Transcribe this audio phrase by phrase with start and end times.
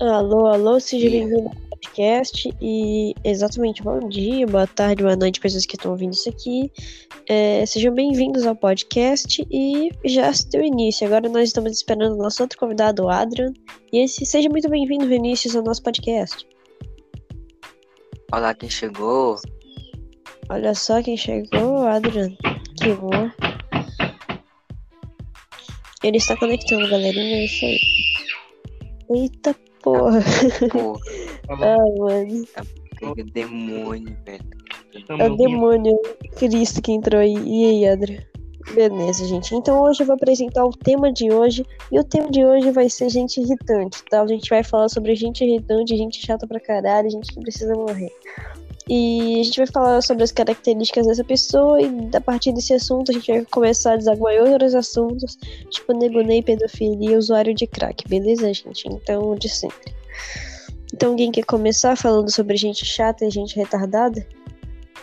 [0.00, 5.64] Alô, alô, seja bem-vindo ao podcast e exatamente bom dia, boa tarde, boa noite, pessoas
[5.64, 6.70] que estão ouvindo isso aqui.
[7.28, 11.06] É, sejam bem-vindos ao podcast e já deu início.
[11.06, 13.52] Agora nós estamos esperando o nosso outro convidado, o Adrian.
[13.92, 16.44] E esse, seja muito bem-vindo, Vinícius, ao nosso podcast.
[18.32, 19.36] Olá, quem chegou?
[20.50, 22.30] Olha só quem chegou, Adrian.
[22.82, 23.30] Que bom.
[26.02, 27.78] Ele está conectando, galerinha, é isso aí.
[29.10, 30.20] Eita porra.
[30.72, 30.98] Pô,
[31.48, 32.46] Ai, mano.
[33.14, 34.44] que demônio, velho.
[35.18, 36.00] É o demônio
[36.36, 37.34] Cristo que entrou aí.
[37.34, 38.22] E aí, Adrian?
[38.72, 39.54] Beleza, gente.
[39.54, 41.66] Então hoje eu vou apresentar o tema de hoje.
[41.92, 44.22] E o tema de hoje vai ser gente irritante, tá?
[44.22, 48.10] A gente vai falar sobre gente irritante, gente chata pra caralho, gente que precisa morrer.
[48.88, 53.10] E a gente vai falar sobre as características dessa pessoa e a partir desse assunto
[53.10, 55.38] a gente vai começar a desaguar outros assuntos,
[55.70, 58.86] tipo negonei, pedofilia e usuário de crack, beleza, gente?
[58.88, 59.94] Então, de sempre.
[60.92, 64.24] Então, alguém quer começar falando sobre gente chata e gente retardada?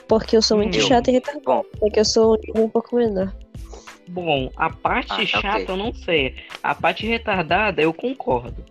[0.08, 0.84] Porque eu sou muito Eu.
[0.84, 3.36] chata e retardada, Bom, porque eu sou um pouco menor.
[4.10, 5.66] Bom, a parte Ah, tá chata ok.
[5.70, 6.36] eu não sei.
[6.62, 8.64] A parte retardada eu concordo.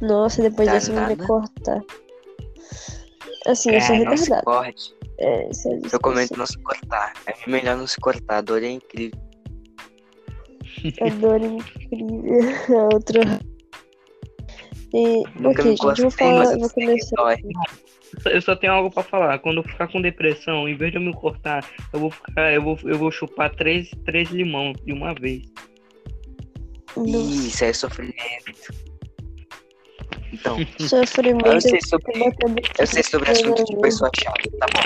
[0.00, 1.80] Nossa, depois dessa eu vou cortar.
[3.46, 4.94] Assim, eu sou é, não se corte.
[5.18, 7.12] É, isso é- isso Eu comento é- não se cortar.
[7.26, 8.38] É melhor não se cortar.
[8.38, 9.18] A dor é incrível.
[11.00, 12.40] A dor é incrível.
[12.90, 13.40] A outra.
[14.94, 17.16] E, Nunca me gente, vou falar, mas eu eu vou começar.
[17.16, 17.36] dói.
[18.26, 19.38] Eu só tenho algo pra falar.
[19.40, 22.62] Quando eu ficar com depressão, em vez de eu me cortar, eu vou ficar, eu
[22.62, 25.42] vou, eu vou chupar três, três limão de uma vez.
[26.96, 28.14] Nossa, Isso é sofrimento.
[30.34, 31.46] Então, sofrimento.
[31.46, 32.12] eu sei sobre,
[32.78, 34.82] eu sei sobre assunto de pessoas chatas, tá bom?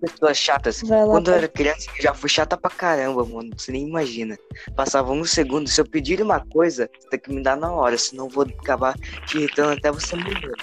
[0.00, 0.82] Pessoas chatas.
[0.82, 3.50] Lá, Quando eu era criança, eu já fui chata pra caramba, mano.
[3.56, 4.38] Você nem imagina.
[4.74, 5.68] Passava um segundo.
[5.68, 8.44] Se eu pedir uma coisa, você tem que me dar na hora, senão eu vou
[8.44, 8.96] acabar
[9.26, 10.56] te irritando até você morrer.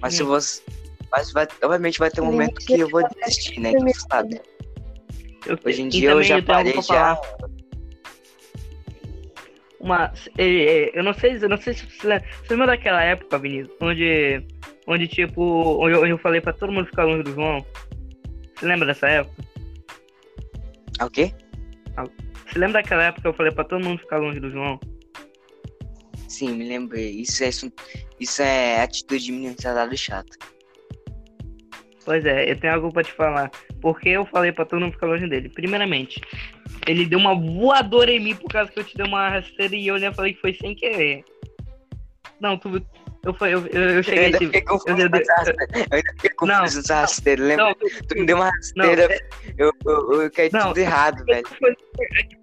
[0.00, 0.26] Mas se Hum.
[0.26, 0.62] você.
[1.10, 3.72] Mas vai, obviamente vai ter um momento que eu vou desistir, né?
[3.74, 4.40] Que você sabe.
[5.46, 7.16] Eu, Hoje em dia eu já parei já.
[7.16, 7.20] falar.
[9.80, 13.02] Uma, é, é, eu não sei, eu não sei se você lembra, você lembra daquela
[13.02, 14.42] época, Vinícius, onde,
[14.86, 15.42] onde tipo,
[15.80, 17.64] onde eu, eu falei pra todo mundo ficar longe do João.
[18.56, 19.44] Você lembra dessa época?
[20.98, 21.32] Ah, O quê?
[22.46, 24.80] Você lembra daquela época que eu falei pra todo mundo ficar longe do João?
[26.28, 27.20] Sim, me lembrei.
[27.20, 27.50] Isso é,
[28.18, 30.36] isso é atitude de menino retardado chato.
[32.08, 33.50] Pois é, eu tenho algo pra te falar.
[33.82, 35.50] Porque eu falei pra todo mundo ficar longe dele.
[35.50, 36.18] Primeiramente,
[36.86, 39.86] ele deu uma voadora em mim por causa que eu te dei uma rasteira e
[39.86, 41.22] eu ainda falei que foi sem querer.
[42.40, 42.82] Não, tu.
[43.26, 44.52] Eu, falei- eu, eu, eu Eu cheguei ainda tipo.
[44.52, 45.56] fiquei confuso eu- eu- rasteira.
[45.74, 47.42] Eu ainda fiquei Não, confuso nessa rasteira.
[47.44, 47.64] Lembra?
[47.66, 49.20] Não, Tu me deu uma não, rasteira.
[49.58, 51.42] Eu, eu, eu caí Não, tudo errado, velho.
[51.50, 51.76] não foi,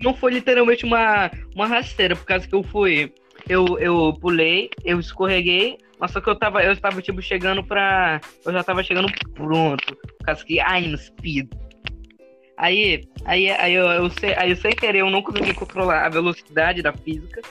[0.03, 3.11] não foi literalmente uma, uma rasteira, por causa que eu fui.
[3.49, 8.19] Eu, eu pulei, eu escorreguei, mas só que eu tava, eu tava tipo chegando pra.
[8.45, 9.95] Eu já tava chegando pronto.
[9.95, 11.49] Por causa que I'm speed.
[12.57, 16.81] Aí, aí, aí eu, eu, sei, aí sem querer eu não consegui controlar a velocidade
[16.81, 17.41] da física.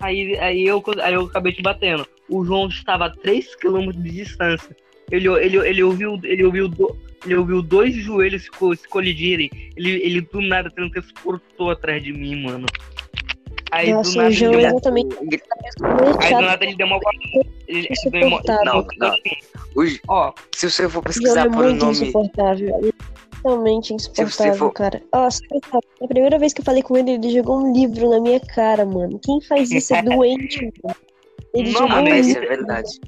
[0.00, 2.06] Aí, aí, eu, aí eu acabei te batendo.
[2.28, 4.76] O João estava a 3km de distância.
[5.10, 9.50] Ele, ele, ele, ouviu, ele, ouviu, do- ele ouviu dois joelhos se, se colidirem.
[9.76, 12.66] Ele, ele do nada transportou atrás de mim, mano.
[13.72, 14.80] Aí Nossa, do nada ele é deu uma,
[16.20, 17.00] aí do nada ele deu uma
[17.66, 18.40] ele, deu uma.
[18.64, 19.16] Não, não.
[19.76, 21.90] O- Ó, se você for João pesquisar é por um nome.
[21.92, 22.68] insuportável.
[22.68, 23.06] É
[23.42, 25.02] Totalmente insuportável, for- cara.
[25.12, 25.40] Nossa.
[26.02, 28.84] A primeira vez que eu falei com ele, ele jogou um livro na minha cara,
[28.84, 29.20] mano.
[29.22, 30.96] Quem faz isso é doente, mano.
[31.54, 32.42] Ele Não, mano, um Mas livro.
[32.42, 33.00] isso é verdade.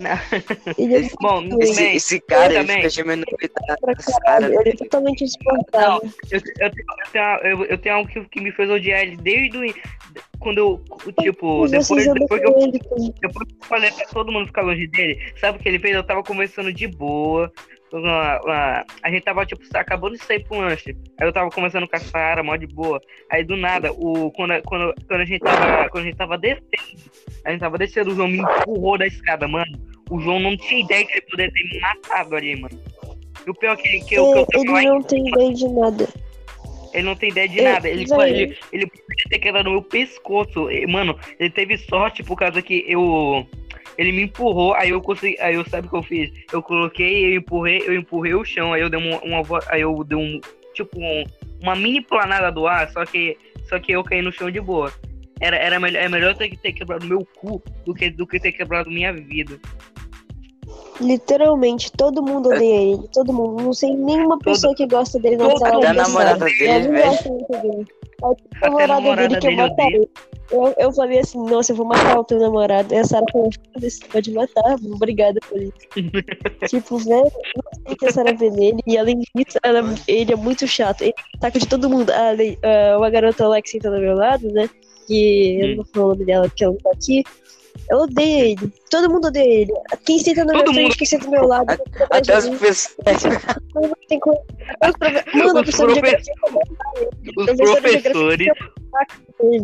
[0.78, 2.76] Ele é bom, Esse, esse cara, ele também.
[2.76, 3.26] fica gemendo
[3.66, 3.96] caralho.
[4.22, 4.50] caras.
[4.50, 6.10] Ele é totalmente insuportável.
[6.30, 6.86] eu, eu, tenho,
[7.42, 9.74] eu, eu, eu tenho algo que, que me fez odiar ele desde o,
[10.38, 10.84] quando eu,
[11.20, 12.70] tipo, depois, depois que eu.
[12.70, 13.30] Depois que eu
[13.62, 15.94] falei pra todo mundo ficar longe dele, sabe o que ele fez?
[15.94, 17.52] Eu tava conversando de boa.
[17.92, 20.96] Lá- lá, A gente tava, tipo, acabando de sair pro lanche.
[21.20, 23.00] Aí eu tava conversando com a Sara, mó de boa.
[23.30, 26.66] Aí do nada, o, quando, quando, quando, a gente tava, quando a gente tava descendo,
[27.44, 29.78] a gente tava descendo, o João me empurrou da escada, mano.
[30.10, 32.80] O João não tinha ideia que ele poderia ter me matado ali, mano.
[33.46, 35.28] E o pior é que, ele- que, eu, que eu É, ele lá, não tem
[35.28, 36.08] ideia de nada.
[36.92, 37.88] ele não tem ideia de É, nada.
[37.88, 38.22] Ele, velho.
[38.24, 40.68] ele, ele podia ter quebrado no meu pescoço.
[40.88, 43.46] Mano, ele teve sorte por causa que eu.
[44.00, 45.36] Ele me empurrou, aí eu consegui.
[45.40, 46.30] Aí eu sabe o que eu fiz?
[46.50, 49.18] Eu coloquei, eu empurrei, eu empurrei o chão, aí eu dei uma.
[49.22, 50.40] uma aí eu dei um.
[50.72, 51.24] Tipo, um-
[51.62, 53.36] uma mini planada do ar, só que.
[53.68, 54.90] Só que eu caí no chão de boa.
[55.38, 58.52] Era, era melhor, é melhor ter, ter quebrado meu cu do que, do que ter
[58.52, 59.58] quebrado minha vida.
[61.00, 63.08] Literalmente, todo mundo odeia ele.
[63.12, 63.62] Todo mundo.
[63.62, 66.64] Não sei nenhuma pessoa que gosta dele na todo- sala Até a da namorada dele,
[66.68, 67.04] Eu não velho.
[67.10, 67.86] gosto muito dele.
[68.22, 70.08] A Até a namorada namorada dele que eu dele matarei.
[70.50, 72.92] Eu, eu falei assim, nossa, eu vou matar o teu namorado.
[72.92, 75.72] E a Sarah falou, foda-se, pode matar, obrigada por isso.
[76.68, 78.80] tipo, velho, eu não sei o que a Sarah vê nele.
[78.86, 81.02] E além disso, ela, ele é muito chato.
[81.02, 82.10] Ele ataca de todo mundo.
[82.10, 84.68] A, a, uma garota lá que senta do meu lado, né?
[85.06, 87.22] Que eu não vou falar o nome dela porque ela não tá aqui.
[87.88, 88.72] Eu odeio ele.
[88.90, 89.72] Todo mundo odeia ele.
[90.04, 91.76] Quem senta no Todo meu frente, quem senta do meu lado.
[92.10, 92.96] Até as Mano, pessoas.
[95.34, 96.34] Mano, a Os pessoa de geografia
[97.36, 98.52] Os professores, dele.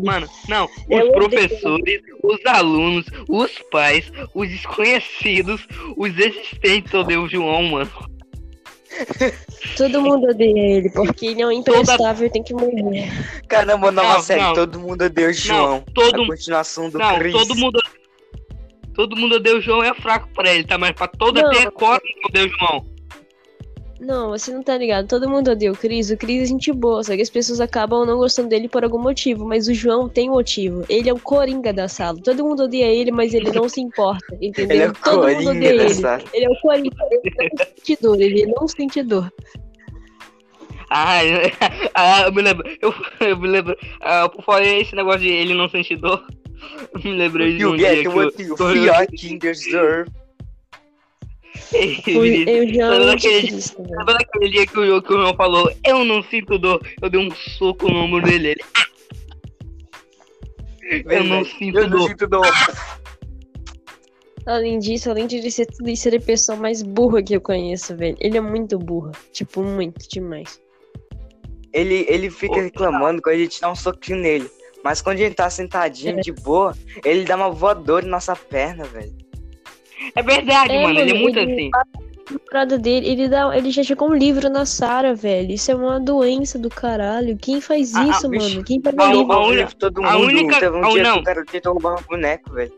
[0.02, 7.28] Mano, não, Eu os professores, os alunos, os pais, os desconhecidos, os existentes odeio o
[7.28, 7.90] João, mano.
[9.76, 13.10] Todo mundo odeia ele, porque ele é um imprestável e tem que morrer.
[13.48, 14.40] Caramba, nova Não, série.
[14.42, 14.54] não.
[14.54, 15.84] Todo mundo odeia o João.
[15.94, 17.32] todo- A continuação do Não, Chris.
[17.32, 17.78] todo mundo.
[18.94, 20.78] Todo mundo odeia o João é fraco pra ele, tá?
[20.78, 21.50] Mas pra toda Não.
[21.50, 22.86] ter cota odeia o João.
[24.00, 25.08] Não, você não tá ligado.
[25.08, 26.10] Todo mundo odeia o Cris.
[26.10, 28.98] O Cris é gente boa, só que as pessoas acabam não gostando dele por algum
[28.98, 29.46] motivo.
[29.46, 30.84] Mas o João tem motivo.
[30.88, 32.18] Ele é o coringa da sala.
[32.22, 34.76] Todo mundo odeia ele, mas ele não se importa, entendeu?
[34.76, 35.78] Ele é o Todo mundo coringa odeia ele.
[35.78, 36.20] dessa.
[36.32, 36.96] Ele é o coringa.
[37.10, 38.20] Ele não sente dor.
[38.20, 39.32] Ele não sente dor.
[40.90, 41.20] Ah,
[41.94, 42.68] ah, eu me lembro.
[42.80, 43.76] Eu, eu me lembro.
[44.00, 46.24] Ah, por falar esse negócio de ele não sentir dor.
[46.92, 50.10] Eu me lembrei de um You dia get que what you eu, fucking deserve.
[51.72, 53.96] Ei, O, Vinícius, o João é Sabe o daquele- velho.
[53.98, 57.20] Lembra daquele dia que o, que o João falou, eu não sinto dor, eu dei
[57.20, 58.56] um soco no ombro dele.
[60.82, 62.08] Ele, eu não sinto Eu não dor.
[62.08, 62.46] sinto dor.
[64.46, 67.34] Além disso, além de ele ser tudo isso, ele é a pessoa mais burra que
[67.34, 68.16] eu conheço, velho.
[68.20, 69.10] Ele é muito burro.
[69.32, 70.60] Tipo, muito demais.
[71.72, 74.48] Ele, ele fica reclamando quando a gente dá um soquinho nele.
[74.84, 76.72] Mas quando a gente tá sentadinho, de boa,
[77.04, 79.12] ele dá uma voadora em nossa perna, velho.
[80.14, 81.70] É verdade, É, mano, ele é muito ele- assim.
[81.74, 85.52] A namorada dele, ele, dá, ele já chegou um livro na Sara, velho.
[85.52, 87.36] Isso é uma doença do caralho.
[87.36, 88.64] Quem faz Ah, ah, isso, mano?
[88.64, 89.32] Quem faz A- livro?
[89.32, 90.24] a única- todo a mundo.
[90.26, 91.14] única- Teve um a- dia não.
[91.14, 92.72] que o cara tentou roubar um boneco, velho.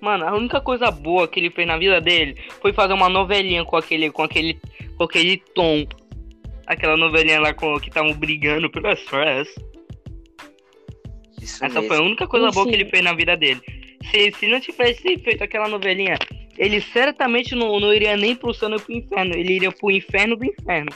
[0.00, 3.64] Mano, a única coisa boa que ele fez na vida dele foi fazer uma novelinha
[3.64, 4.58] com aquele, com aquele,
[4.98, 5.86] com aquele tom.
[6.66, 9.48] Aquela novelinha lá com, que estavam brigando pelo stress.
[11.40, 11.88] Isso Essa mesmo.
[11.88, 12.80] foi a única coisa boa que Enfim.
[12.82, 13.60] ele fez na vida dele.
[14.10, 16.16] Se, se não tivesse feito aquela novelinha,
[16.58, 19.34] ele certamente não, não iria nem pro céu nem pro inferno.
[19.34, 20.90] Ele iria pro inferno do inferno.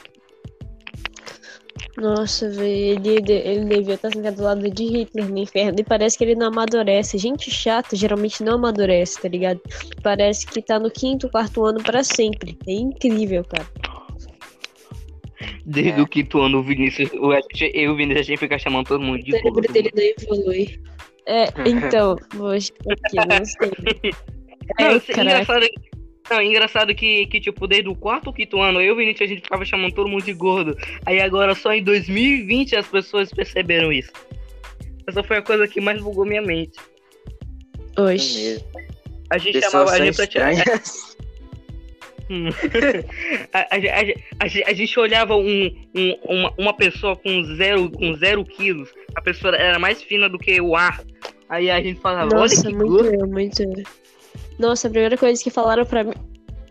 [1.97, 3.01] Nossa, velho.
[3.07, 5.77] Ele, ele devia estar sentado do lado de Hitler no inferno.
[5.81, 7.17] E parece que ele não amadurece.
[7.17, 9.61] Gente chata geralmente não amadurece, tá ligado?
[10.03, 12.59] Parece que tá no quinto, quarto ano pra sempre.
[12.67, 13.67] É incrível, cara.
[15.65, 16.03] Desde É.
[16.03, 17.41] o quinto ano, o Vinícius, o, eu
[17.75, 19.73] e o Vinícius, a gente fica chamando todo mundo O de cérebro gordo.
[19.73, 20.81] dele não evolui.
[21.27, 24.13] É, então, poxa, aqui, não sei.
[24.79, 25.43] Não, Ai, isso é caraca.
[25.43, 25.67] engraçado,
[26.31, 29.31] não, engraçado que, que, tipo, desde o quarto ou quinto ano, eu e o Vinícius,
[29.31, 30.77] a gente ficava chamando todo mundo de gordo.
[31.05, 34.13] Aí agora, só em 2020, as pessoas perceberam isso.
[35.07, 36.79] Essa foi a coisa que mais bugou minha mente.
[37.97, 38.39] Oxe.
[38.39, 38.67] mesmo.
[39.31, 40.53] A gente Pessoas chamava a gente pra tirar...
[43.53, 43.77] a, a,
[44.41, 49.21] a, a, gente olhava um, um- uma, uma pessoa com zero, com zero quilos, a
[49.21, 51.03] pessoa era mais fina do que o ar.
[51.49, 53.29] Aí a gente falava, Nossa, olha que muito gordo.
[53.29, 53.63] muito.
[54.59, 56.15] Nossa, a primeira coisa que falaram pra mim,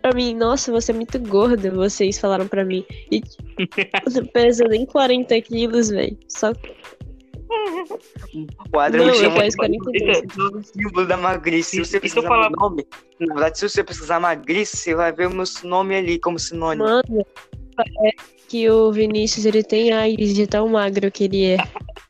[0.01, 2.85] pra mim, nossa, você é muito gorda, vocês falaram pra mim.
[3.11, 3.21] E
[4.13, 6.17] não pesa nem 40 quilos, velho.
[6.27, 6.51] Só
[8.73, 10.67] O Adriano não, me eu chamou peso de 42 quilos.
[10.67, 11.69] símbolo da magrice.
[11.71, 12.87] Se você pesquisar fala- meu nome,
[13.19, 16.83] na verdade, se você pesquisar magrice, você vai ver o meu nome ali como sinônimo.
[16.83, 17.25] Mano,
[17.75, 21.57] parece que o Vinícius, ele tem AIDS de tão magro que ele é.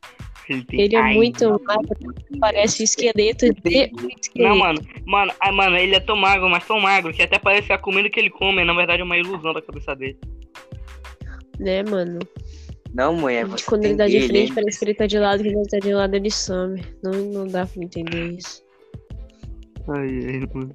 [0.47, 1.97] Ele, Ele é Ai, muito magro,
[2.39, 4.35] parece esqueleto de um esqueleto.
[4.37, 7.65] Não, mano, mano, ah, mano, ele é tão magro, mas tão magro, que até parece
[7.65, 10.19] que a comida que ele come, na verdade, é uma ilusão da cabeça dele.
[11.59, 12.19] Né, mano?
[12.95, 14.55] Não, mulher, você Quando ele dá de dele, frente, hein?
[14.55, 16.81] parece que ele tá de lado, quando ele tá de lado, ele some.
[17.03, 18.63] Não, não dá pra entender isso.
[19.89, 20.71] Ai, ai, mano.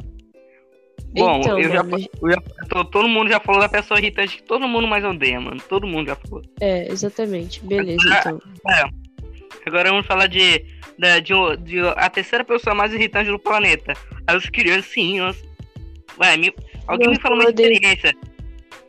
[1.12, 4.36] Bom, então, eu já, mano, eu já- to- todo mundo já falou da pessoa irritante
[4.36, 5.60] que todo mundo mais odeia, mano.
[5.68, 6.42] Todo mundo já falou.
[6.60, 7.64] É, exatamente.
[7.64, 8.40] Beleza, então.
[9.66, 10.64] Agora vamos falar de,
[10.98, 11.32] da- de,
[11.64, 13.94] de a terceira pessoa mais irritante do planeta.
[14.26, 15.42] As criancinhas.
[16.20, 16.54] Ué, me-
[16.86, 17.80] alguém me fala uma eu odeio.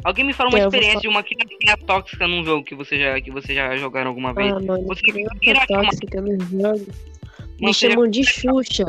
[0.03, 2.97] Alguém me fala uma É, eu experiência de uma criancinha tóxica num jogo que você
[2.99, 4.51] já, que você já jogaram alguma vez.
[4.51, 5.11] Ah, mano, Você
[5.51, 6.85] uma- tóxica no jogo.
[7.59, 8.85] Me já- chamam de Xuxa.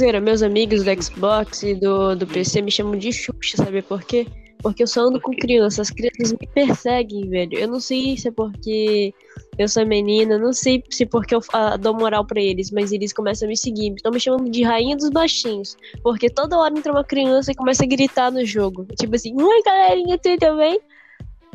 [0.00, 4.02] Viram, meus amigos do Xbox e do, do PC me chamam de Xuxa, sabe por
[4.02, 4.26] quê?
[4.62, 7.58] Porque eu só ando com crianças, as crianças me perseguem, velho.
[7.58, 9.12] Eu não sei se é porque
[9.58, 13.12] eu sou menina, não sei se porque eu ah, dou moral pra eles, mas eles
[13.12, 13.92] começam a me seguir.
[13.94, 15.76] Estão me chamando de rainha dos baixinhos.
[16.02, 18.86] Porque toda hora entra uma criança e começa a gritar no jogo.
[18.98, 20.80] Tipo assim, oi galerinha, tudo bem?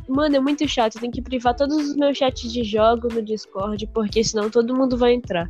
[0.07, 0.95] Mano, é muito chato.
[0.95, 4.75] Eu tenho que privar todos os meus chats de jogo no Discord, porque senão todo
[4.75, 5.47] mundo vai entrar.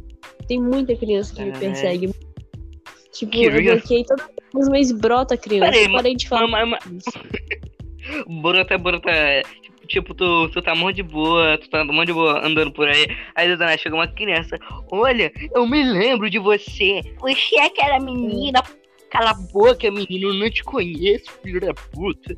[0.48, 2.14] Tem muita criança que me persegue.
[3.14, 4.26] Tipo, Que eu bloqueei todas
[4.56, 5.72] as mas brota criança.
[5.72, 6.48] Peraí, parei de falar.
[6.48, 7.04] mas- mas-
[8.42, 9.12] Brota, brota.
[9.90, 13.08] Tipo, tu, tu tá muito de boa, tu tá muito de boa andando por aí.
[13.34, 14.56] Aí do nada chega uma criança.
[14.92, 17.02] Olha, eu me lembro de você.
[17.20, 18.64] Você é aquela menina.
[19.10, 20.30] Cala a boca, menino.
[20.30, 22.38] Eu não te conheço, filho da puta.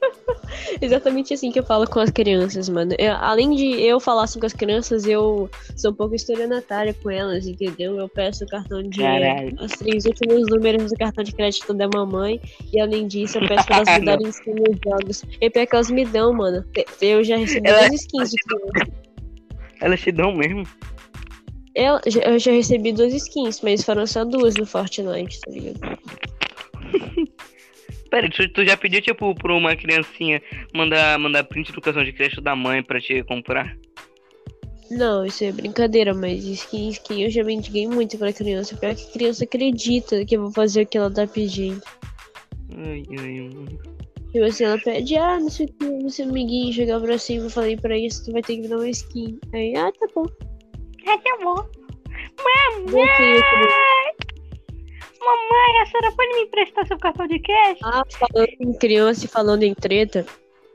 [0.80, 2.94] Exatamente assim que eu falo com as crianças, mano.
[2.98, 7.10] Eu- além de eu falar assim com as crianças, eu sou um pouco estelionatária com
[7.10, 7.96] elas, entendeu?
[7.96, 8.98] Eu peço o cartão de.
[9.00, 9.56] Caralho.
[9.60, 12.40] Os três últimos números do cartão de crédito da mamãe.
[12.72, 15.24] E além disso, eu peço pra elas me darem skin nos jogos.
[15.40, 16.64] E pior que elas me dão, mano.
[17.00, 18.92] Eu já recebi Ela- duas skins de criança.
[19.80, 20.64] Elas te dão mesmo.
[21.74, 25.98] Eu, eu já recebi duas skins, mas foram só duas no Fortnite, tá ligado?
[28.10, 30.42] Pera, tu, tu já pediu, tipo, pra uma criancinha
[30.74, 33.76] mandar, mandar print do cartão de crédito da mãe pra te comprar?
[34.90, 38.76] Não, isso é brincadeira, mas skin, skin eu já mendiguei muito pra criança.
[38.76, 41.82] Pior que criança acredita que eu vou fazer o que ela tá pedindo.
[42.74, 43.78] Ai, ai, mano.
[44.32, 47.46] Tipo assim, ela pede, ah, não sei o que, meu seu amiguinho jogar pra cima,
[47.46, 49.38] eu falei pra isso, tu vai ter que me dar uma skin.
[49.52, 50.26] Aí, ah, tá bom.
[51.06, 51.68] Ah, tá bom.
[52.86, 54.27] Criança.
[55.20, 57.84] Mamãe, a senhora pode me emprestar seu cartão de crédito?
[57.84, 60.24] Ah, falando em criança e falando em treta,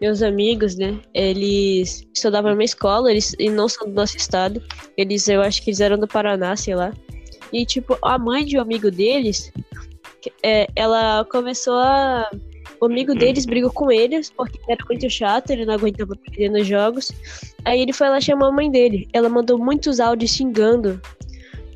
[0.01, 4.61] meus amigos, né, eles estudavam numa escola, eles e não são do nosso estado.
[4.97, 6.91] Eles, eu acho que eles eram do Paraná, sei lá.
[7.53, 9.51] E, tipo, a mãe de um amigo deles,
[10.43, 12.29] é, ela começou a.
[12.81, 16.67] O amigo deles brigou com eles porque era muito chato, ele não aguentava perder nos
[16.67, 17.11] jogos.
[17.63, 19.07] Aí ele foi lá chamar a mãe dele.
[19.13, 20.99] Ela mandou muitos áudios xingando.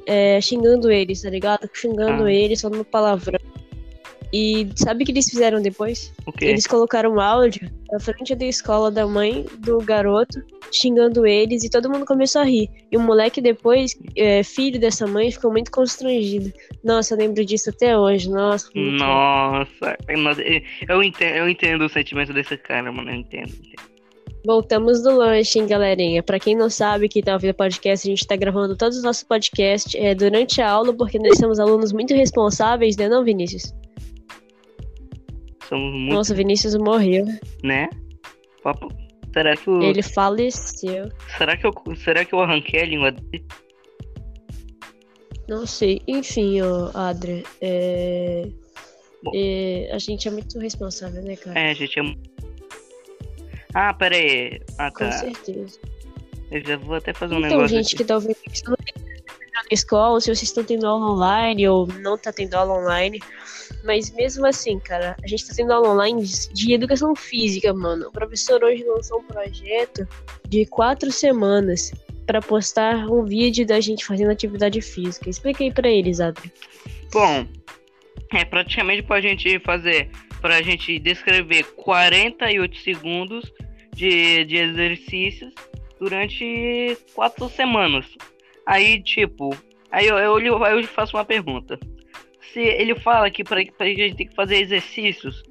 [0.08, 1.70] É, xingando eles, tá ligado?
[1.74, 2.32] Xingando Ah.
[2.32, 3.40] eles, falando palavrão.
[4.34, 6.14] E sabe o que eles fizeram depois?
[6.50, 11.70] Eles colocaram um áudio na frente da escola da mãe do garoto, xingando eles, e
[11.70, 12.70] todo mundo começou a rir.
[12.92, 16.52] E o moleque depois, é, filho dessa mãe, ficou muito constrangido.
[16.84, 18.30] Nossa, eu lembro disso até hoje.
[18.30, 20.42] Nossa, Nossa, nossa,
[20.90, 23.10] eu entendo, eu entendo o sentimento desse cara, mano.
[23.10, 23.48] Eu entendo.
[23.50, 23.97] entendo.
[24.48, 26.24] Voltamos do lanche, hein, galerinha?
[26.24, 29.24] Pra quem não sabe que tá ouvindo podcast, a gente tá gravando todos os nossos
[29.24, 33.74] podcasts é, durante a aula, porque nós somos alunos muito responsáveis, né, não, Vinícius?
[35.68, 37.26] Somos muito, Nossa, Vinícius morreu.
[37.62, 37.90] né?
[38.64, 38.88] Papo-
[39.34, 39.82] Será que o.
[39.84, 41.12] Ele faleceu.
[41.38, 41.74] Será que eu.
[41.98, 43.46] Será que eu arranquei a língua dele?
[45.50, 46.02] Não sei.
[46.08, 48.48] Enfim, ó, Adria, é...
[49.36, 51.60] É, A gente é muito responsável, né, cara?
[51.60, 52.00] É, gente.
[52.00, 52.04] É...
[53.80, 54.60] Ah, pera aí.
[54.80, 55.12] Ah, Com tá.
[55.12, 55.80] certeza.
[56.50, 57.98] Eu já vou até fazer um Então, negócio gente aqui.
[57.98, 58.94] que tá ouvindo isso, não tem
[59.54, 63.20] na escola, se vocês estão tendo aula online ou não tá tendo aula online.
[63.84, 68.08] Mas mesmo assim, cara, a gente tá tendo aula online de, educação física, mano.
[68.08, 70.08] O professor hoje lançou um projeto
[70.48, 71.92] de quatro semanas
[72.26, 75.30] pra postar um vídeo da gente fazendo atividade física.
[75.30, 76.52] Explica aí pra eles, Adri.
[77.14, 77.46] Bom,
[78.34, 80.10] é praticamente pra gente fazer,
[80.42, 83.52] pra gente descrever 48 segundos
[83.98, 85.54] de, de exercícios
[86.00, 88.06] durante quatro semanas.
[88.66, 89.56] Aí, tipo,
[89.92, 91.80] aí eu, eu, eu, faço uma pergunta.
[92.54, 95.44] Se ele fala que pra, pra gente tem que fazer exercícios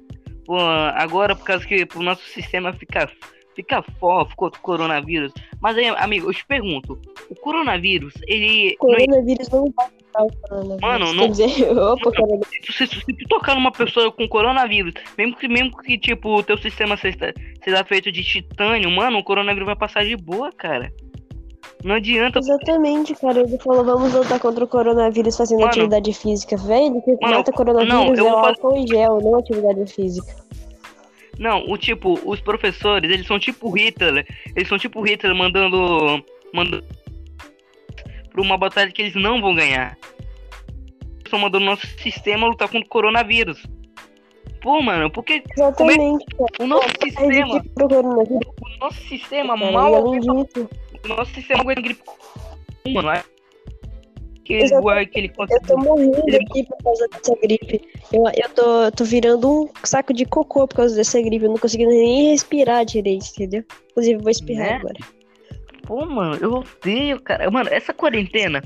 [0.45, 3.11] pô, agora por causa que o nosso sistema fica,
[3.53, 5.33] fica forte contra o coronavírus.
[5.61, 6.99] Mas aí, amigo, eu te pergunto,
[7.29, 8.77] o coronavírus, ele.
[8.81, 10.81] não Coronavírus não vai matar o coronavírus.
[10.81, 12.75] Mano, não- Quer dizer, opa, coronavírus.
[12.75, 16.57] se, se, tu tocar numa pessoa com coronavírus, mesmo que, mesmo que tipo, o teu
[16.57, 17.33] sistema seja,
[17.63, 20.91] seja feito de titânio, mano, o coronavírus vai passar de boa, cara.
[21.83, 22.39] Não adianta.
[22.39, 23.41] Exatamente, cara.
[23.41, 25.69] Ele falou, vamos lutar contra o coronavírus fazendo Mano.
[25.69, 26.57] atividade física.
[26.57, 29.93] Velho, que Mano, mata coronavírus não, eu é o fazer- álcool em gel, não atividade
[29.93, 30.35] física.
[31.37, 34.25] Não, o tipo, os professores, eles são tipo Hitler.
[34.55, 36.23] Eles são tipo Hitler mandando.
[36.51, 36.83] mandando
[38.37, 39.97] pra uma batalha que eles não vão ganhar.
[41.25, 43.65] Estão mandando nosso sistema lutar contra o coronavírus.
[44.61, 46.49] Pô, mano, porque Exatamente, cara.
[46.59, 47.63] o nosso sistema.
[47.79, 52.01] o nosso sistema mal O nosso sistema aguenta gripe
[52.93, 53.09] mano.
[53.09, 53.23] é?
[54.45, 57.81] Que ele eu tô morrendo Ele- aqui por causa dessa gripe.
[58.13, 61.43] Eu, eu tô, tô virando um saco de cocô por causa dessa gripe.
[61.45, 63.63] Eu não consigo nem respirar direito, entendeu?
[63.91, 64.75] Inclusive, vou espirrar Né?
[64.75, 65.16] agora.
[65.87, 67.49] Pô, mano, eu odeio, cara.
[67.49, 68.61] Mano, essa quarentena.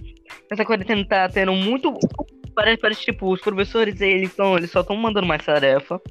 [0.49, 1.93] Essa quarentena tá tendo muito.
[2.55, 6.01] Parece, parece tipo, os professores, eles, tão, eles só estão mandando mais tarefa.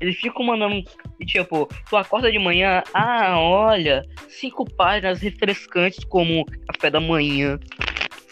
[0.00, 0.82] Eles ficam mandando.
[1.20, 7.60] E, tipo, tu acorda de manhã, ah, olha, cinco páginas refrescantes como café da manhã.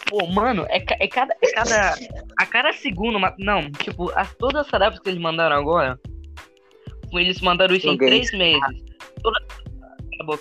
[0.08, 1.36] Pô, mano, é, é cada.
[1.42, 1.94] É cada
[2.38, 3.18] a cada segundo.
[3.38, 6.00] Não, tipo, as, todas as tarefas que eles mandaram agora.
[7.12, 8.82] Eles mandaram isso em Ninguém três meses.
[9.22, 9.38] Toda...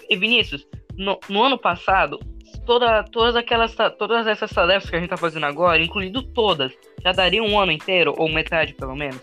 [0.09, 0.65] E Vinícius,
[0.97, 2.19] no, no ano passado,
[2.65, 6.71] toda, todas aquelas todas essas tarefas que a gente tá fazendo agora, incluindo todas,
[7.03, 9.21] já daria um ano inteiro, ou metade pelo menos.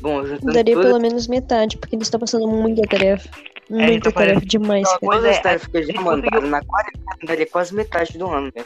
[0.00, 3.28] Bom, juntando Daria todas, pelo menos metade, porque eles estão passando muita tarefa.
[3.68, 4.98] então Muita parece- tarefa demais, Não, cara.
[5.00, 7.74] Pois todas é, as tarefas que a eles já gente mandaram na quarentena daria quase
[7.74, 8.64] metade do ano, né?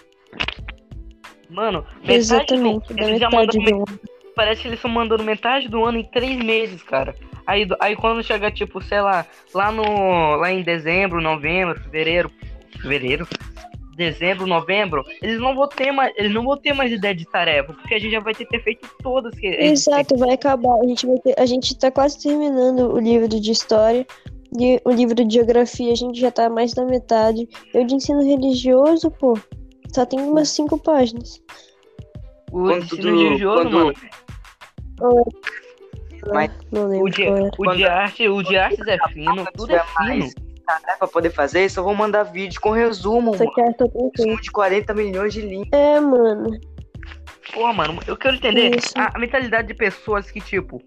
[1.50, 4.00] Mano, metade do, Exatamente, da eles já mandaram do ano.
[4.36, 7.14] Parece que eles estão mandando metade do ano em três meses, cara.
[7.46, 10.36] Aí, aí quando chega, tipo, sei lá, lá no.
[10.36, 12.30] Lá em dezembro, novembro, fevereiro.
[12.80, 13.26] Fevereiro?
[13.96, 16.12] Dezembro, novembro, eles não vão ter mais.
[16.16, 18.60] Eles não vão ter mais ideia de tarefa, porque a gente já vai ter, ter
[18.62, 19.46] feito todas que.
[19.46, 20.80] Exato, vai acabar.
[20.80, 24.04] A gente, vai ter, a gente tá quase terminando o livro de história.
[24.58, 27.48] E o livro de geografia a gente já tá mais da metade.
[27.72, 29.38] Eu de ensino religioso, pô,
[29.92, 31.40] só tem umas cinco páginas.
[32.52, 33.94] O Quando ensino tudo- religioso, quando- mano.
[36.32, 37.50] Mas- Não O lembro de, qual era.
[37.58, 40.28] o de arte, o de artes é fino, tudo é fino.
[40.66, 43.64] tarefa pra poder fazer, só vou mandar vídeo com resumo, é só tem
[44.16, 45.68] Resumo de 40 milhões de linhas.
[45.72, 46.58] É, mano.
[47.52, 48.92] Pô, mano, eu quero entender Isso.
[48.96, 50.82] a, a mentalidade de pessoas que, tipo,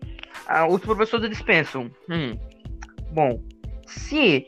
[0.48, 2.36] ah, os professores eles pensam, hum,
[3.13, 3.39] bom,
[3.86, 4.48] se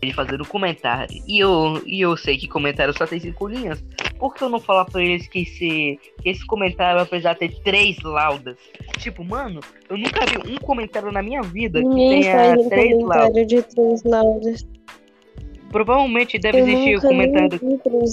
[0.00, 3.84] ele fazer um comentário e eu, e eu sei que comentário só tem cinco linhas,
[4.18, 7.54] por que eu não falar pra eles que esse, que esse comentário vai precisar ter
[7.62, 8.56] três laudas?
[8.98, 13.46] Tipo, mano, eu nunca vi um comentário na minha vida que Ninguém tenha três laudas.
[13.46, 14.68] de três laudas.
[15.70, 17.60] Provavelmente deve Eu existir comentário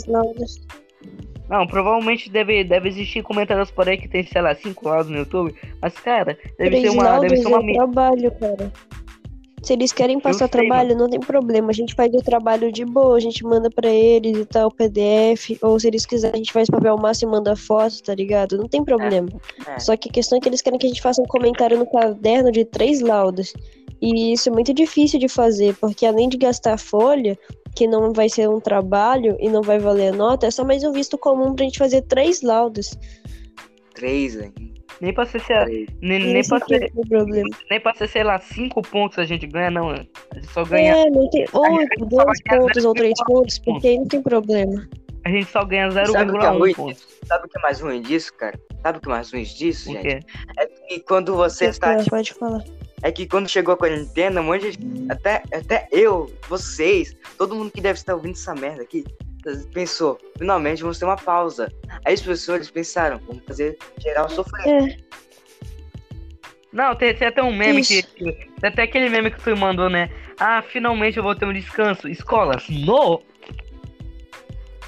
[0.08, 0.62] laudas.
[1.50, 5.18] Não, provavelmente deve, deve existir comentários por aí que tem, sei lá, cinco laudos no
[5.18, 5.54] YouTube.
[5.82, 7.20] Mas, cara, deve três ser uma.
[7.20, 7.72] Deve laudas ser uma.
[7.72, 8.72] é trabalho, cara.
[9.66, 11.72] Se eles querem passar sei, trabalho, não tem problema.
[11.72, 15.58] A gente faz o trabalho de boa, a gente manda pra eles e tal, PDF.
[15.60, 18.58] Ou se eles quiserem, a gente faz papel massa e manda foto, tá ligado?
[18.58, 19.28] Não tem problema.
[19.68, 19.80] é.
[19.80, 21.90] Só que a questão é que eles querem que a gente faça um comentário no
[21.90, 23.54] caderno de três laudas.
[24.00, 27.36] E isso é muito difícil de fazer, porque além de gastar folha,
[27.76, 30.84] que não vai ser um trabalho e não vai valer a nota, é só mais
[30.84, 32.96] um visto comum pra gente fazer três laudas.
[33.96, 34.75] Três, velho.
[35.02, 36.92] Nem pra ser, sei lá, nem, nem, pra é ser,
[37.70, 39.90] nem pra ser, sei lá, cinco pontos a gente ganha, não.
[39.90, 41.46] A gente só ganha, É, não tem.
[41.54, 44.22] Ou gente só dois vai ganhar pontos ou três 0,1 pontos, porque aí não tem
[44.22, 44.88] problema.
[45.26, 47.08] a gente só ganha Sabe o que é ruim 0,1 pontos.
[47.26, 48.60] Sabe o que é mais ruim disso, cara?
[48.82, 50.02] Sabe o que é mais ruim disso, O gente?
[50.04, 50.20] quê?
[50.58, 51.88] É que quando você está.
[51.92, 52.64] Pode- tipo, Pode falar.
[53.02, 55.12] é que quando chegou a quarentena, um monte de gente.
[55.12, 59.04] Até, até eu, vocês, todo mundo que deve estar ouvindo essa merda aqui,
[59.74, 61.72] pensou, finalmente vamos ter uma pausa.
[62.04, 64.68] Aí os professores pensaram, vamos fazer geral sofrer.
[64.68, 64.98] É,
[66.72, 68.08] Não, tem, tem até um meme Isso.
[68.16, 68.34] que.
[68.60, 70.10] Tem até aquele meme que tu mandou, né?
[70.40, 72.08] Ah, finalmente eu vou ter um descanso.
[72.08, 73.22] Escolas, no!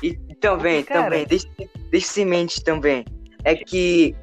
[0.04, 1.04] E também, Cara.
[1.04, 1.48] também, deixa,
[1.90, 3.06] deixa em mente também.
[3.44, 4.16] É que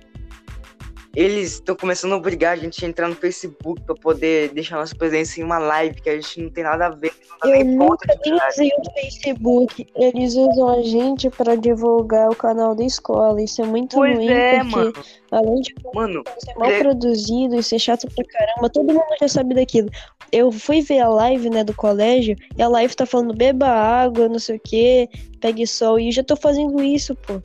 [1.15, 4.95] eles estão começando a obrigar a gente a entrar no Facebook pra poder deixar nossa
[4.95, 7.13] presença em uma live que a gente não tem nada a ver.
[7.45, 9.87] Eu nunca nem usei o Facebook.
[9.95, 13.41] Eles usam a gente pra divulgar o canal da escola.
[13.43, 14.93] Isso é muito Pois ruim, é, porque mano.
[15.31, 16.79] além de Mano, ser mal É.
[16.79, 19.89] produzido e ser chato pra caramba, todo mundo já sabe daquilo.
[20.33, 24.29] Eu fui ver a live, né, do colégio, e a live tá falando beba água,
[24.29, 25.09] não sei o que,
[25.41, 27.41] pegue sol, e eu já tô fazendo isso, pô.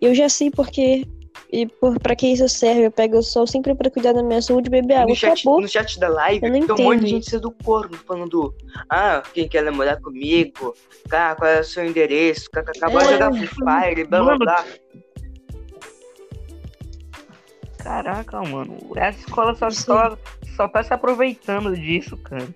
[0.00, 1.06] Eu já sei porque
[1.50, 2.82] e por, pra que isso serve.
[2.86, 5.08] Eu pego o sol sempre pra cuidar da minha saúde e beber água.
[5.08, 5.60] no chat, Acabou.
[5.60, 8.54] no chat da live, Eu não tem um monte de gente sendo corno, falando,
[8.90, 10.74] ah, quem quer namorar comigo?
[11.08, 12.48] Cara, qual é o seu endereço?
[12.54, 13.04] Acabou É.
[13.04, 14.64] de jogar Free Fire, blá blá blá.
[17.78, 18.76] Caraca, mano.
[18.96, 20.18] A escola só, só,
[20.56, 22.48] só tá se aproveitando disso, cara.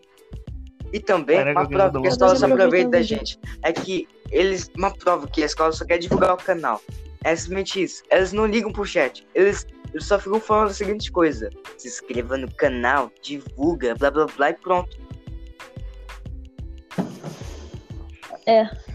[0.93, 4.71] E também, Caraca, uma prova que a escola se aproveita da gente é que eles.
[4.77, 6.81] Uma prova que a escola só quer divulgar o canal.
[7.25, 8.03] É simplesmente isso.
[8.11, 9.27] Elas não ligam pro chat.
[9.35, 14.27] Eles, eles só ficam falando a seguinte coisa: se inscreva no canal, divulga, blá blá
[14.27, 14.97] blá e pronto.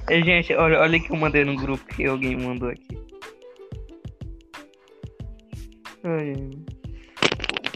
[0.09, 2.97] Ei, gente, olha, olha que eu mandei no grupo que alguém mandou aqui.
[6.03, 6.33] Ai.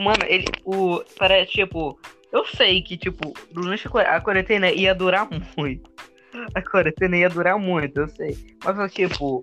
[0.01, 0.45] Mano, ele.
[0.65, 1.01] O.
[1.17, 1.99] Parece, tipo.
[2.31, 5.89] Eu sei que, tipo, durante a qua- a quarentena ia durar muito.
[6.55, 8.37] A quarentena ia durar muito, eu sei.
[8.63, 9.41] Mas, tipo.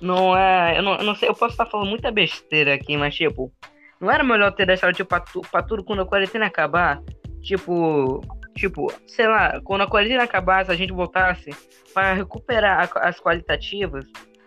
[0.00, 0.78] Não é.
[0.78, 3.52] Eu não, eu não sei, eu posso estar falando muita besteira aqui, mas, tipo.
[4.00, 7.00] Não era melhor ter deixado, tipo, pra, tu, pra tudo quando a quarentena acabar?
[7.42, 8.20] Tipo.
[8.54, 11.50] Tipo, sei lá, quando a quarentena acabasse, a gente voltasse
[11.92, 14.06] para recuperar a- as qualitativas,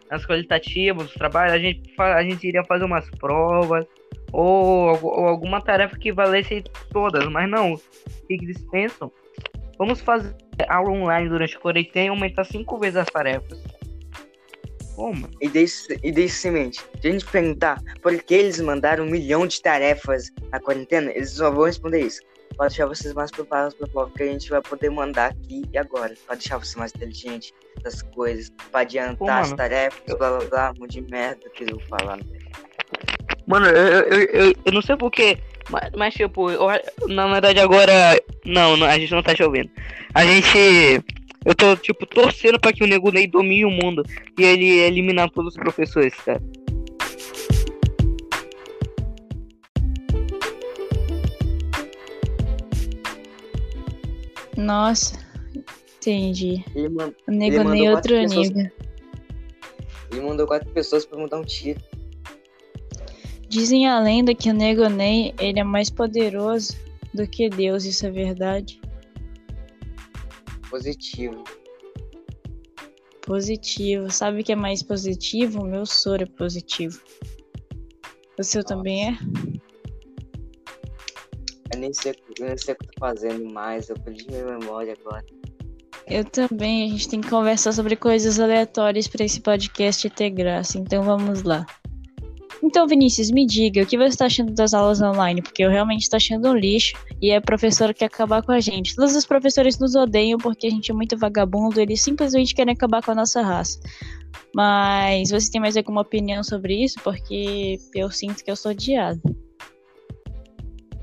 [0.09, 3.85] as qualitativas, os trabalhos, a gente, a gente iria fazer umas provas
[4.31, 7.73] ou, ou alguma tarefa que valesse todas, mas não.
[7.73, 7.77] O
[8.27, 9.11] que eles pensam?
[9.77, 10.33] Vamos fazer
[10.67, 13.63] aula online durante a quarentena e aumentar cinco vezes as tarefas.
[14.99, 15.29] Mano.
[15.41, 16.83] E deixe, e deixe semente.
[17.01, 21.31] Se a gente perguntar por que eles mandaram um milhão de tarefas na quarentena, eles
[21.31, 22.21] só vão responder isso.
[22.57, 25.77] Pode deixar vocês mais preparados para prova que a gente vai poder mandar aqui e
[25.77, 26.13] agora.
[26.27, 30.73] Pode deixar você mais inteligente das coisas, pra adiantar Pô, as tarefas, blá blá blá,
[30.75, 32.19] um monte de merda que eu vou falar.
[33.47, 35.37] Mano, eu, eu, eu, eu não sei porquê,
[35.69, 36.67] mas, mas tipo, eu,
[37.07, 38.21] na verdade agora.
[38.45, 39.69] Não, não, a gente não tá te ouvindo.
[40.13, 41.03] A gente.
[41.49, 44.03] Eu tô, tipo, torcendo pra que o Nego Ney domine o mundo
[44.37, 46.39] e ele eliminar todos os professores, cara.
[54.57, 55.17] Nossa,
[55.97, 56.63] entendi.
[56.75, 56.87] Ele,
[57.27, 58.71] O nego nem quatro outro pessoas- nível.
[60.11, 61.79] ele mandou quatro pessoas pra me dar um tiro.
[63.47, 66.77] Dizem a lenda que o nego Ney, ele é mais poderoso
[67.13, 68.78] do que Deus, isso é verdade?
[70.69, 71.43] Positivo.
[73.25, 74.11] Positivo.
[74.11, 75.61] Sabe o que é mais positivo?
[75.61, 76.99] O meu soro é positivo.
[78.37, 79.17] O seu também é?
[81.73, 83.89] Eu nem sei, eu nem sei o que eu tô fazendo mais.
[83.89, 85.25] Eu perdi minha memória agora.
[86.07, 86.85] Eu também.
[86.85, 90.77] A gente tem que conversar sobre coisas aleatórias para esse podcast ter graça.
[90.77, 91.65] Então vamos lá.
[92.61, 95.41] Então, Vinícius, me diga, o que você está achando das aulas online?
[95.41, 98.95] Porque eu realmente estou achando um lixo e a professora quer acabar com a gente.
[98.95, 103.01] Todos os professores nos odeiam porque a gente é muito vagabundo, eles simplesmente querem acabar
[103.01, 103.79] com a nossa raça.
[104.53, 106.99] Mas você tem mais alguma opinião sobre isso?
[107.01, 109.21] Porque eu sinto que eu sou odiado.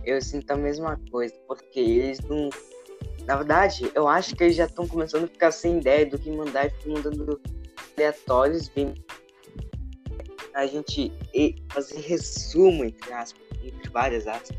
[0.05, 2.51] Eu sinto a mesma coisa, porque eles não.
[3.27, 6.31] Na verdade, eu acho que eles já estão começando a ficar sem ideia do que
[6.31, 7.41] mandar e ficam mandando
[7.97, 8.95] aleatórios bem.
[10.57, 11.13] A gente
[11.69, 14.57] fazer resumo, entre aspas, entre várias aspas.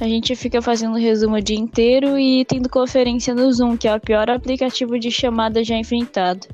[0.00, 3.94] A gente fica fazendo resumo o dia inteiro e tendo conferência no Zoom, que é
[3.94, 6.48] o pior aplicativo de chamada já inventado.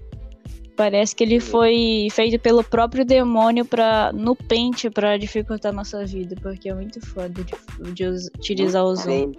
[0.76, 6.36] Parece que ele foi feito pelo próprio demônio pra, no pente pra dificultar nossa vida,
[6.42, 9.32] porque é muito foda de, de utilizar o Zoom.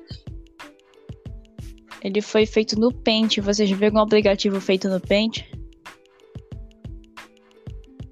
[2.04, 3.40] Ele foi feito no pente.
[3.40, 5.48] Você já viu algum aplicativo feito no pente?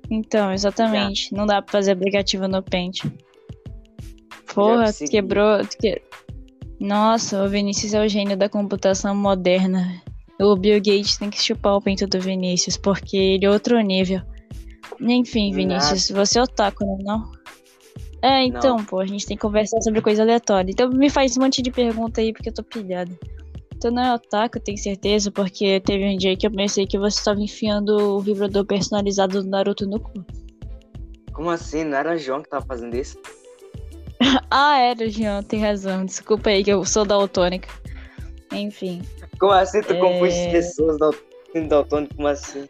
[0.10, 1.34] Então, exatamente.
[1.34, 3.12] Não dá pra fazer aplicativo no pente.
[4.54, 5.60] Porra, quebrou.
[5.80, 6.02] que-
[6.80, 10.02] Nossa, o Vinícius é o gênio da computação moderna.
[10.40, 14.22] O Bill Gates tem que chupar o pinto do Vinícius, porque ele é outro nível.
[15.02, 17.04] Enfim, Vinícius, você é otaku, não é?
[17.04, 17.32] não?
[18.22, 20.72] É, então, pô, a gente tem que conversar sobre coisa aleatória.
[20.72, 23.12] Então me faz um monte de pergunta aí, porque eu tô pilhada.
[23.80, 27.18] Tu não é otaku, tenho certeza, porque teve um dia que eu pensei que você
[27.20, 30.26] estava enfiando o vibrador personalizado do Naruto no cu.
[31.34, 31.86] como assim?
[31.86, 33.18] Não era o João que tava fazendo isso?
[34.52, 36.04] Ah, era, Jean, tem razão.
[36.06, 37.70] Desculpa aí que eu sou daltônica.
[38.52, 39.02] Enfim.
[39.40, 39.82] Como assim?
[39.82, 40.00] Tu É.
[40.00, 40.98] confunde as pessoas
[41.70, 42.16] daltônico?
[42.16, 42.68] Como assim?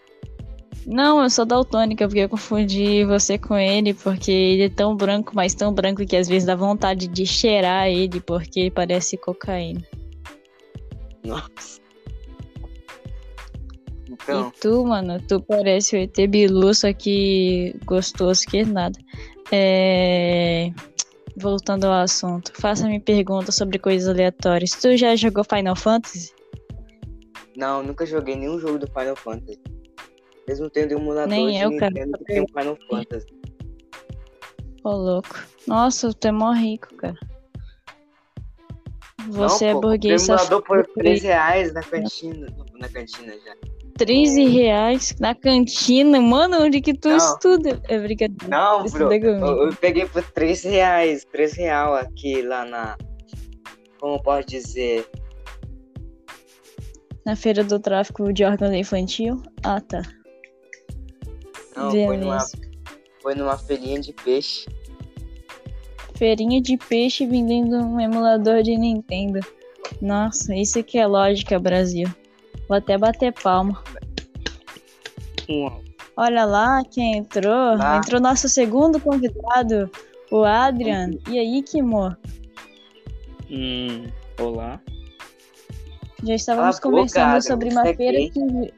[0.85, 5.31] Não, eu sou daltônica, porque eu confundi você com ele, porque ele é tão branco,
[5.33, 9.81] mas tão branco que às vezes dá vontade de cheirar ele, porque parece cocaína.
[11.29, 11.81] Nossa.
[14.09, 18.99] Então, E tu, mano, tu parece o ET Bilu, só que gostoso que nada.
[19.51, 20.71] É...
[21.37, 24.71] Voltando ao assunto, faça-me perguntas sobre coisas aleatórias.
[24.71, 26.33] Tu já jogou Final Fantasy?
[27.55, 29.59] não, nunca joguei nenhum jogo do Final Fantasy.
[30.47, 31.91] Mesmo tendo um emulador Nem eu, cara.
[31.91, 33.27] Nintendo que tem um Final Fantasy.
[34.83, 35.35] Ô, louco.
[35.67, 37.17] Nossa, tu é mó rico, cara.
[39.29, 40.93] Você não, é burguês emulador por safado.
[40.95, 42.47] 3 reais na cantina.
[42.79, 43.55] Na cantina já.
[43.97, 46.21] 13 reais na cantina.
[46.21, 47.17] Mano, onde que tu Não.
[47.17, 47.81] estuda?
[47.87, 48.47] É brincadeira.
[48.47, 49.05] Não, bro.
[49.05, 49.25] comigo.
[49.27, 51.25] Eu, eu peguei por 3 reais.
[51.31, 52.97] 3 real aqui lá na.
[53.99, 55.05] Como pode dizer?
[57.25, 59.43] Na feira do tráfico de órgãos infantil?
[59.63, 60.01] Ah, tá.
[61.75, 62.39] Não, foi numa,
[63.21, 64.65] foi numa feirinha de peixe.
[66.19, 69.39] Feirinha de peixe vendendo um emulador de Nintendo.
[70.01, 72.09] Nossa, isso que é lógica, Brasil.
[72.67, 73.81] Vou até bater palma.
[75.49, 75.81] Uau.
[76.17, 77.77] Olha lá quem entrou.
[77.95, 79.89] Entrou nosso segundo convidado,
[80.29, 81.11] o Adrian.
[81.29, 82.13] E aí, Kimo?
[83.49, 84.07] Hum,
[84.41, 84.81] olá.
[86.21, 88.73] Já estávamos Cala a boca, conversando Adrian, sobre uma é feira que.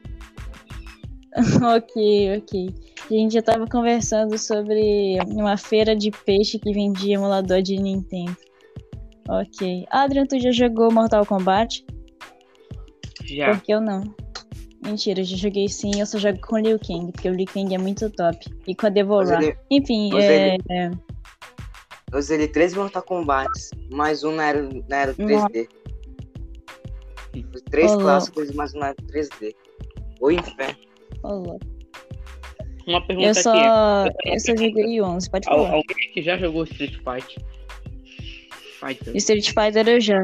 [1.60, 2.81] ok, ok.
[3.10, 8.36] A gente já estava conversando sobre uma feira de peixe que vendia emulador de Nintendo.
[9.28, 9.84] Ok.
[9.90, 11.84] Adrian, tu já jogou Mortal Kombat?
[13.24, 13.54] Já.
[13.54, 14.02] Porque eu não.
[14.84, 17.46] Mentira, eu já joguei sim, eu só jogo com o Liu Kang, porque o Liu
[17.46, 18.38] Kang é muito top.
[18.66, 19.40] E com a Eu Devorar.
[19.40, 20.58] zerei, Enfim, eu é, zerei-
[22.12, 23.48] eu zerei 3 Mortal Kombat,
[23.92, 25.68] mais um na era, na era 3D.
[27.54, 29.54] Os três Ô, clássicos mais um na era 3D.
[30.20, 30.76] O inferno.
[31.22, 31.71] ô, louco.
[32.86, 33.52] Uma pergunta eu só,
[34.04, 34.18] aqui.
[34.26, 35.74] eu só joguei 11, pode Al- falar.
[35.74, 37.44] Alguém que já jogou Street Fighter?
[38.80, 39.16] Fighter.
[39.16, 40.22] Street Fighter eu já.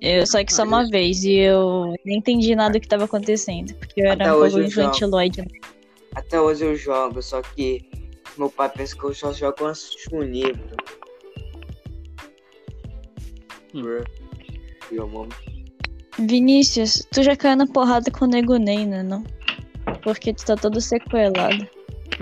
[0.00, 1.24] Eu, só que só uma vez.
[1.24, 3.74] E eu nem entendi nada do que tava acontecendo.
[3.74, 5.44] Porque eu Até era um pouco infantiloide.
[6.14, 7.82] Até hoje eu jogo, só que
[8.36, 9.56] meu pai pensa que eu só jogo
[10.12, 10.20] um.
[10.20, 10.52] Hum.
[13.72, 14.04] Bruh.
[14.92, 15.28] Eu amo.
[16.18, 19.02] Vinícius, tu já caiu na porrada com o Nego Ney, né?
[19.02, 19.24] Não?
[20.02, 21.66] Porque tu tá todo sequelado.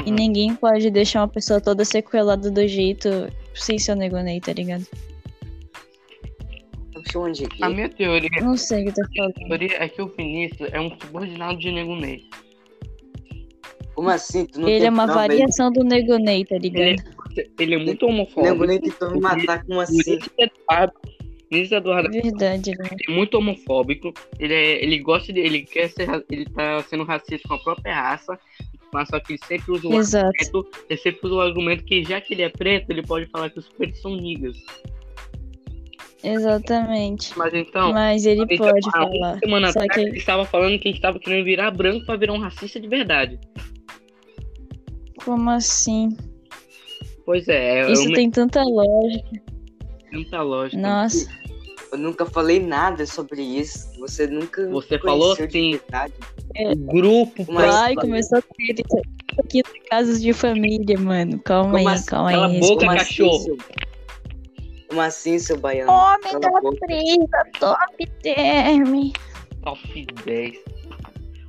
[0.06, 0.16] E Uhum.
[0.16, 3.08] ninguém pode deixar uma pessoa toda sequelada do jeito
[3.54, 4.86] sem ser o Nego Ney, tá ligado?
[7.60, 9.34] A minha teoria, Não sei o que tá a falando.
[9.34, 12.24] teoria é que o Vinícius é um subordinado de Nego Ney.
[13.94, 14.46] Como assim?
[14.46, 17.02] Tu não Ele tem é uma não, variação do Nego Ney, tá Ele, ligado?
[17.58, 18.64] ele é muito homofóbico.
[18.64, 19.98] nem tentou me matar, como assim?
[20.02, 20.94] Vinícius Eduardo,
[21.50, 22.88] Eduardo Verdade, né?
[23.08, 24.12] é muito homofóbico.
[24.38, 25.40] Ele, é, ele gosta de.
[25.40, 26.04] Ele quer ser.
[26.08, 28.38] ra- Ele tá sendo racista com a própria raça.
[28.92, 30.26] Mas só que ele sempre usa o Exato.
[30.26, 30.70] argumento.
[30.88, 33.58] Ele sempre usa o argumento que já que ele é preto, ele pode falar que
[33.58, 34.56] os pretos são niggas.
[36.22, 37.36] Exatamente.
[37.36, 37.92] Mas então.
[37.92, 39.38] Mas ele pode falar.
[39.38, 42.32] semana Só atrás, que ele estava falando que ele estava querendo virar branco pra virar
[42.34, 43.40] um racista de verdade.
[45.24, 46.10] como assim?
[47.24, 49.42] Pois é, é Isso tem tanta lógica.
[50.12, 50.80] muita lógica.
[50.82, 51.28] Nossa.
[51.92, 53.88] Eu nunca falei nada sobre isso.
[54.00, 55.78] Você nunca Você falou sim.
[56.72, 57.44] O grupo.
[57.50, 58.74] Mas- Vai, começou a ter
[59.38, 61.38] aqui em casos de família, mano.
[61.40, 62.06] Calma Como aí, assim?
[62.06, 62.60] calma Cala a aí.
[62.60, 62.84] boca.
[62.86, 63.34] Como cachorro.
[63.36, 63.58] Assim, seu...
[64.88, 65.90] Como assim, seu baiano?
[65.92, 66.86] Homem Cala da a boca.
[66.86, 69.10] brisa, top term.
[69.62, 70.58] Top 10.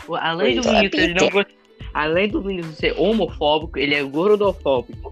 [0.07, 0.79] O- Além do Pois é.
[0.79, 1.51] Vinícius, ele não gosta-
[1.93, 5.11] Além do Vinícius ser homofóbico, ele é gordofóbico.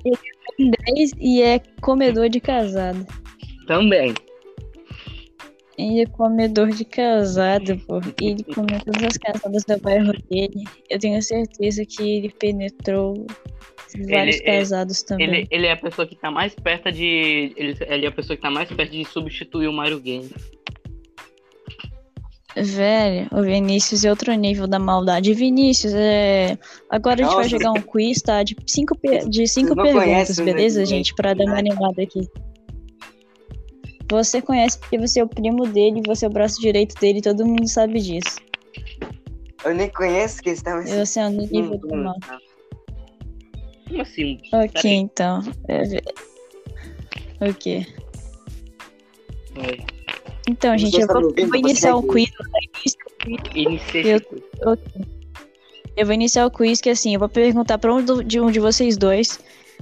[0.58, 3.06] 10 e é comedor de casado.
[3.67, 4.13] Também.
[5.82, 8.00] Ele é comedor de casado, pô.
[8.22, 10.63] Ele comeu todas as casadas do bairro dele.
[10.89, 13.26] Eu tenho certeza que ele penetrou
[14.08, 15.28] vários Ele- casados também.
[15.28, 17.54] Ele, ele é a pessoa que tá mais perto de.
[17.58, 20.30] Ele, ele é a pessoa que tá mais perto de substituir o Mario Game.
[22.56, 25.34] Velho, o Vinícius é outro nível da maldade.
[25.34, 26.58] Vinícius, é...
[26.89, 27.50] agora a gente vai Nossa.
[27.50, 28.44] jogar um quiz, tá?
[28.44, 28.98] De cinco,
[29.30, 31.15] de cinco perguntas, conhecem o beleza, Ney, gente?
[31.15, 31.60] Pra dar uma né?
[31.60, 32.28] animada aqui.
[34.12, 37.45] Você conhece porque você é o primo dele, você é o braço direito dele, todo
[37.45, 38.38] mundo sabe disso.
[39.63, 42.15] Eu nem conheço quem está me você é no nível do Hum, mal.
[43.88, 44.38] Como assim?
[44.54, 44.93] Ok, Peraí.
[44.95, 45.39] então.
[45.69, 45.84] É...
[45.84, 46.04] ve-
[47.39, 47.88] Ok.
[49.58, 49.80] Oi.
[50.50, 52.26] Então, gente, eu está vou, eu vou iniciar é o gay.
[52.28, 52.32] quiz.
[52.38, 52.60] eu vou
[53.32, 54.41] iniciar- Iniciei Eu- esse quiz.
[55.95, 58.52] Eu vou iniciar o quiz que assim, eu vou perguntar pra um do- de um
[58.52, 59.39] de vocês dois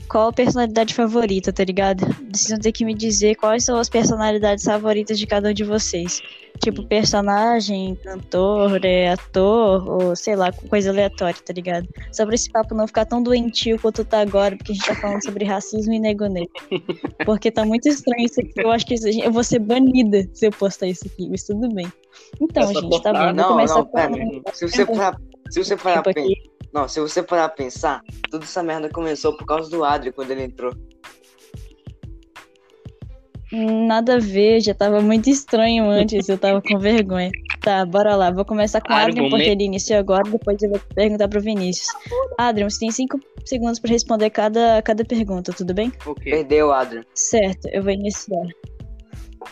[0.07, 2.05] qual a personalidade favorita, tá ligado?
[2.31, 5.63] Vocês vão ter que me dizer quais são as personalidades favoritas de cada um de
[5.63, 6.21] vocês.
[6.63, 11.87] Tipo, personagem, cantor, é, ator, ou sei lá, coisa aleatória, tá ligado?
[12.11, 14.95] Só pra esse papo não ficar tão doentio quanto tá agora, porque a gente tá
[14.95, 16.47] falando sobre racismo e negonê.
[17.25, 18.51] Porque tá muito estranho isso aqui.
[18.57, 21.69] Eu acho que isso- eu vou ser banida se eu postar isso aqui, mas tudo
[21.73, 21.91] bem.
[22.41, 23.33] Então, gente, tá bom.
[23.33, 24.13] Não, começar não, com pera.
[24.47, 25.17] a- Se você parar,
[25.49, 26.48] se você Tipo.
[26.73, 30.31] Não, se você parar a pensar, toda essa merda começou por causa do Adri quando
[30.31, 30.73] ele entrou.
[33.51, 37.31] Nada a ver, já tava muito estranho antes, eu tava com vergonha.
[37.61, 40.79] Tá, bora lá, vou começar com o Adrian, porque ele iniciou agora, depois eu vou
[40.93, 41.87] perguntar pro Vinícius.
[42.37, 45.91] Adrian, você tem cinco segundos pra responder cada, cada pergunta, tudo bem?
[46.05, 46.31] Ok.
[46.31, 47.03] Perdeu, Adri.
[47.15, 48.45] Certo, eu vou iniciar.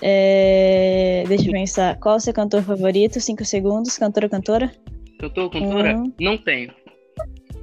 [0.02, 1.24] É...
[1.28, 3.20] Deixa eu pensar, qual é o seu cantor favorito?
[3.20, 4.72] Cinco segundos, cantora, cantora?
[5.20, 5.98] Cantor, cantora?
[5.98, 6.14] Um.
[6.22, 6.72] Não tenho.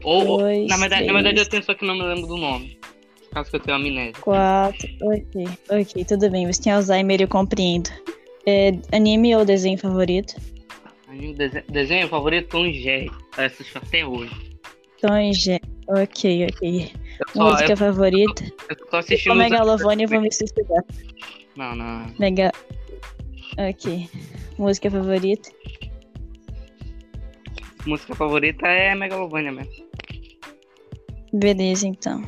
[0.05, 1.23] Ou, Dois, na, verdade, na três.
[1.25, 2.79] verdade eu tenho, só que não me lembro do nome.
[3.33, 4.13] Caso que eu tenha amnésia.
[4.21, 7.91] Quatro, ok, ok, tudo bem, você tem Alzheimer, eu compreendo.
[8.47, 10.35] É, anime ou desenho favorito?
[11.09, 13.11] Anime, Desenho, desenho favorito Tom Jerry.
[13.39, 14.31] Eu assisto até hoje.
[15.01, 16.93] Tom Jerry, ok, ok.
[17.33, 18.45] Só, Música eu, favorita?
[18.69, 19.35] eu tô assistindo.
[19.37, 20.85] Megalovania eu vou me suicidar.
[21.57, 22.07] Não, não.
[22.19, 22.53] Mega.
[23.57, 24.09] Ok.
[24.59, 25.51] Música favorita?
[27.87, 29.73] Música favorita é Megalovania mesmo.
[31.33, 32.23] Beleza, então.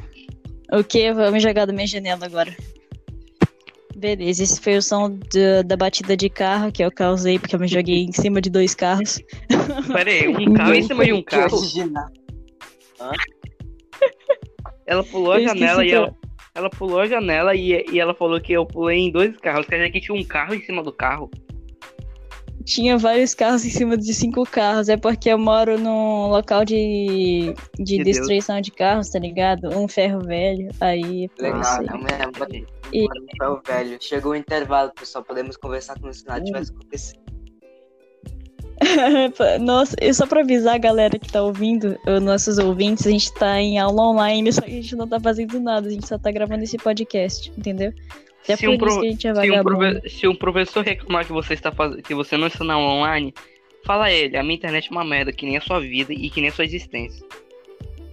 [0.72, 2.54] Ok, eu vou me jogar da minha janela agora.
[3.96, 7.60] Beleza, esse foi o som da- da batida de carro que eu causei porque eu
[7.60, 9.18] me joguei em cima de dois carros.
[9.90, 11.56] Pera aí, um carro em cima de um Que carro.
[14.86, 16.14] Ela pulou a janela e que ela,
[16.54, 19.66] ela pulou a janela e, e ela falou que eu pulei em dois carros.
[19.66, 21.30] Quer dizer que tinha um carro em cima do carro.
[22.66, 24.88] Tinha vários carros em cima de cinco carros.
[24.88, 29.68] É porque eu moro num local de, de Meu destruição de carros, tá ligado?
[29.68, 30.68] Um ferro velho.
[30.80, 32.66] Aí, Legal, lembro.
[32.92, 33.06] E-
[33.38, 33.96] Foi o velho.
[34.00, 35.24] Chegou o intervalo, pessoal.
[35.24, 37.20] Podemos conversar como se nada tivesse acontecido.
[39.60, 43.32] Nossa, e só pra avisar a galera que tá ouvindo, os nossos ouvintes, a gente
[43.32, 46.18] tá em aula online, só que a gente não tá fazendo nada, a gente só
[46.18, 47.92] tá gravando esse podcast, entendeu?
[48.46, 51.72] Até Se um pro- é Se um, prove- se um professor reclamar que você está
[51.72, 51.96] faz...
[52.02, 53.34] que você não está na aula online,
[53.84, 56.30] fala a ele, a minha internet é uma merda, que nem a sua vida e
[56.30, 57.26] que nem a sua existência.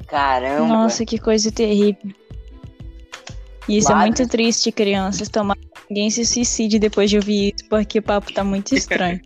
[0.08, 0.66] Caramba.
[0.66, 2.12] Nossa, que coisa terrível.
[3.70, 5.30] Isso é muito triste, crianças.
[5.30, 5.56] Tomar
[5.88, 9.22] ninguém se suicide depois de ouvir isso, porque o papo tá muito estranho.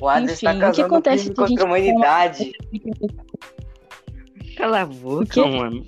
[0.00, 2.52] o enfim, o que acontece que a gente contra a humanidade.
[4.56, 5.86] Cala a boca, mano.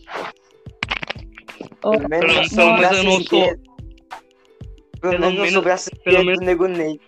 [1.80, 3.71] Pelo menos Pelo- eu não sou-.
[5.02, 7.00] Pelo Pelo menos o braço pelo menos- do Nego Ney.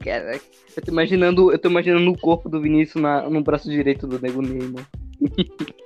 [0.00, 0.40] Caraca,
[0.76, 4.20] eu tô imaginando, eu tô imaginando o corpo do Vinícius na, no braço direito do
[4.20, 4.86] Nego Ney, mano.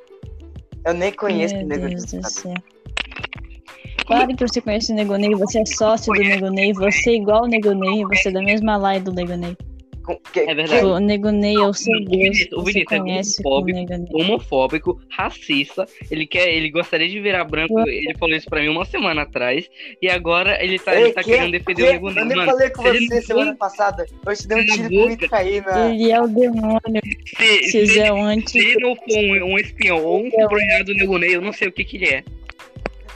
[0.85, 1.95] Eu nem conheço o Meu Nego Ney.
[1.95, 2.55] Deus céu.
[4.07, 7.47] Claro que você conhece o Negonei, você é sócio do Negonei, você é igual o
[7.47, 9.57] Negonei, você é da mesma live do Negonei.
[10.33, 10.85] Que- É verdade.
[10.85, 14.19] O Negonei é o seu O Deus, Vinícius- o Vinícius é homofóbico.
[14.19, 18.85] Homofóbico, racista, ele quer, ele gostaria de virar branco, ele falou isso pra mim uma
[18.85, 19.69] semana atrás,
[20.01, 22.23] e agora ele tá, ele Ei, tá que- querendo defender que- o Nego Ney.
[22.23, 24.07] Eu nem falei com ele você semana passada.
[24.27, 25.91] Eu te dei um tiro bonito aí na.
[25.91, 26.81] Ele é o demônio,
[27.37, 28.53] se, se se, ele, antes.
[28.53, 31.53] se ele não for um, um espião ou um subordinado do Nego Ney, eu não
[31.53, 32.25] sei o que que ele é.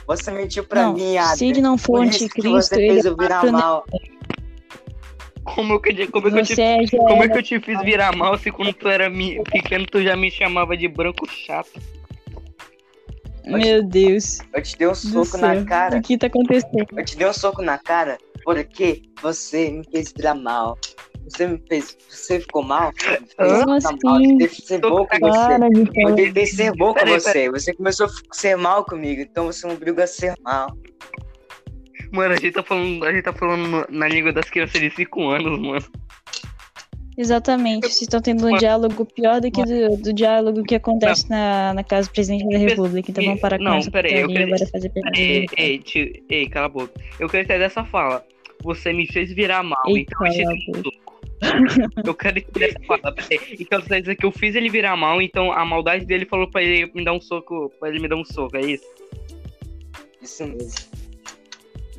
[0.07, 1.37] Você mentiu pra Não, mim, Adler.
[1.37, 3.85] se ele não for anticristo, você ele fez é mal.
[5.55, 7.59] Como eu, que- como é que eu te é já Como é que eu te
[7.59, 11.25] fiz virar mal se quando tu era mi- pequeno tu já me chamava de branco
[11.27, 11.79] chato?
[13.45, 14.39] Meu Deus.
[14.53, 15.97] Eu te dei um soco na cara.
[15.97, 16.85] O que tá acontecendo?
[16.97, 20.77] Eu te dei um soco na cara porque você me fez virar mal.
[21.23, 21.97] Você me fez.
[22.09, 22.91] Você ficou mal?
[22.91, 24.15] Me fez Como ficar mal.
[24.15, 24.37] Eu assim?
[24.37, 25.53] tentei ser bom com você.
[25.95, 27.49] Eu tentei ser bom com você.
[27.49, 30.77] Você começou a ser mal comigo, então você me obriga a ser mal.
[32.11, 35.29] Mano, a gente tá falando, a gente tá falando na língua das crianças de 5
[35.29, 35.85] anos, mano.
[37.17, 37.87] Exatamente.
[37.87, 41.83] Vocês estão tendo um diálogo pior do que do, do diálogo que acontece na, na
[41.83, 43.09] casa do presidente da república.
[43.09, 45.19] Então vamos parar com Não, essa peraí, eu queria- agora fazer pergunta.
[45.19, 46.93] Ei, ei, tio, ei, cala a boca.
[47.19, 48.23] Eu quero entender essa fala.
[48.63, 50.83] Você me fez virar mal, Ei, então eu te um.
[52.05, 53.11] Eu quero entender essa fala.
[53.15, 53.57] peraí.
[53.59, 56.49] Então você tá dizendo que eu fiz ele virar mal, então a maldade dele falou
[56.49, 58.85] pra ele me dar um soco, pra ele me dar um soco, é isso?
[60.21, 60.96] Isso mesmo.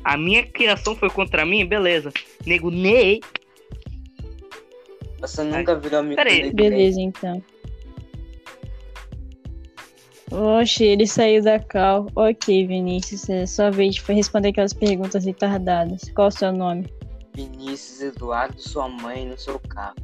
[0.03, 2.11] A minha criação foi contra mim, beleza.
[2.45, 3.21] Nego Ney.
[5.19, 6.51] Você nunca virou amigo Peraí.
[6.53, 7.43] Beleza, então.
[10.31, 12.07] Oxe, ele saiu da cal.
[12.15, 16.09] Ok, Vinícius, é sua vez de responder aquelas perguntas retardadas.
[16.15, 16.87] Qual o seu nome?
[17.33, 19.95] Vinícius Eduardo, sua mãe no seu carro.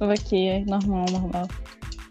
[0.00, 1.48] Ok, é normal, normal.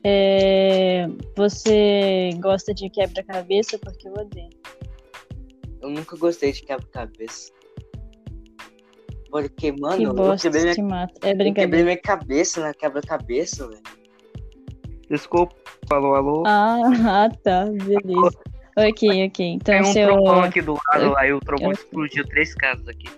[0.03, 3.77] É, você gosta de quebra-cabeça?
[3.77, 4.62] Porque eu odeio.
[5.83, 7.51] Eu nunca gostei de quebra-cabeça.
[9.29, 11.13] Porque, mano, que eu bosta, quebrei, minha, te mata.
[11.27, 13.81] É eu quebrei minha cabeça na quebra-cabeça, velho.
[15.09, 15.53] Desculpa.
[15.91, 16.43] Alô, alô.
[16.47, 16.79] Ah,
[17.25, 18.37] ah, tá, beleza.
[18.77, 19.45] Ok, ok.
[19.45, 20.07] Então, Tem um seu.
[20.07, 23.09] trovão aqui do lado, eu- aí o trovão eu- explodiu três casas aqui.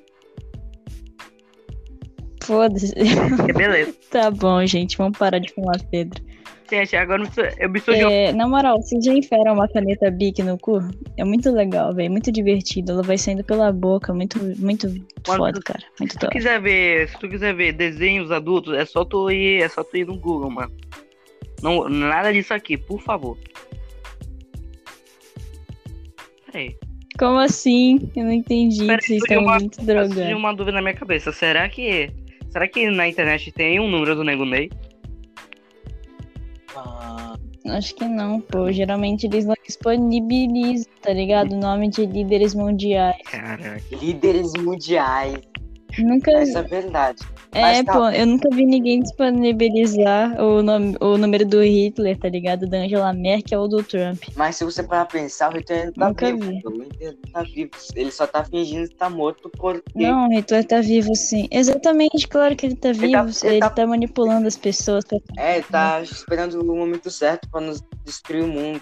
[2.44, 2.94] Foda-se.
[3.48, 3.94] É beleza.
[4.10, 4.98] tá bom, gente.
[4.98, 6.24] Vamos parar de falar, Pedro.
[6.70, 7.22] Gente, agora
[7.60, 8.10] eu me- surgiu.
[8.10, 10.80] É, na moral, vocês já enfiaram uma caneta Bic no cu?
[11.16, 12.10] É muito legal, velho.
[12.12, 12.94] Muito divertido.
[12.94, 14.12] Ela vai saindo pela boca.
[14.14, 14.88] Muito, muito
[15.26, 15.84] foda, cara.
[16.00, 16.34] Muito Se tu top.
[16.34, 19.96] quiser ver, se tu quiser ver desenhos adultos, é só tu ir, é só tu
[19.96, 20.72] ir no Google, mano.
[21.62, 23.38] Não, nada disso aqui, por favor.
[26.52, 26.76] Peraí.
[27.18, 28.10] Como assim?
[28.16, 28.80] Eu não entendi.
[28.86, 30.36] Pera aí, Vocês estão uma- muito drogando.
[30.38, 31.32] uma dúvida na minha cabeça.
[31.32, 32.10] Será que.
[32.50, 34.70] Será que na internet tem um número do Nego Ney?
[37.68, 38.72] Acho que não, pô.
[38.72, 41.54] Geralmente eles não disponibilizam, tá ligado?
[41.54, 43.18] O nome de líderes mundiais.
[43.26, 43.82] Caraca.
[43.92, 45.40] líderes mundiais.
[45.98, 46.32] Nunca.
[46.32, 47.24] Essa é a verdade.
[47.58, 52.28] É, tá- pô, eu nunca vi ninguém disponibilizar o, nome, o número do Hitler, tá
[52.30, 52.68] ligado?
[52.68, 54.22] Da Angela Merkel ou do Trump.
[54.36, 56.50] Mas se você parar pra pensar, o Hitler ainda tá Nunca vivo.
[56.50, 56.62] vi.
[56.68, 57.72] O Hitler tá vivo.
[57.96, 59.82] Ele só tá fingindo estar morto porque.
[59.96, 61.48] Não, o Hitler tá vivo sim.
[61.52, 63.12] Exatamente, claro que ele tá vivo.
[63.12, 63.70] tá- Ele, ele tá...
[63.70, 65.04] tá- manipulando as pessoas.
[65.06, 68.82] pra- É, ele tá esperando o momento certo pra nos destruir o mundo.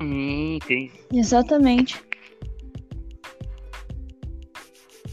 [0.00, 0.90] Hum, entendi.
[1.12, 2.00] Exatamente.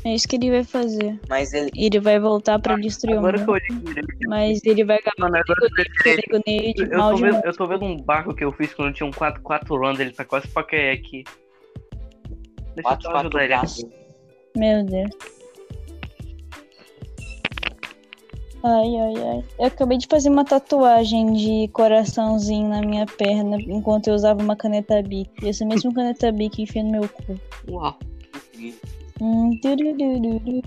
[0.05, 1.19] É isso que ele vai fazer.
[1.27, 1.71] Mas ele.
[1.75, 3.39] Ele vai voltar pra destruir o mundo.
[3.39, 7.85] eu Mas ele vai mano, agora que eu eu tô, de vendo, eu tô vendo
[7.85, 10.63] um barco que eu fiz quando eu tinha um 4-4 runs, ele tá quase pra
[10.63, 11.23] cair aqui.
[12.75, 13.47] Deixa eu Quatro, só quatro ajudar ele.
[13.55, 13.85] braços.
[14.55, 15.09] Meu Deus.
[18.63, 19.43] Ai, ai, ai.
[19.57, 24.55] Eu acabei de fazer uma tatuagem de coraçãozinho na minha perna enquanto eu usava uma
[24.55, 25.31] caneta Bic.
[25.43, 27.39] E essa mesma caneta Bic enfia no meu cu.
[27.69, 27.97] Uau.
[29.21, 30.61] Hum, turururu.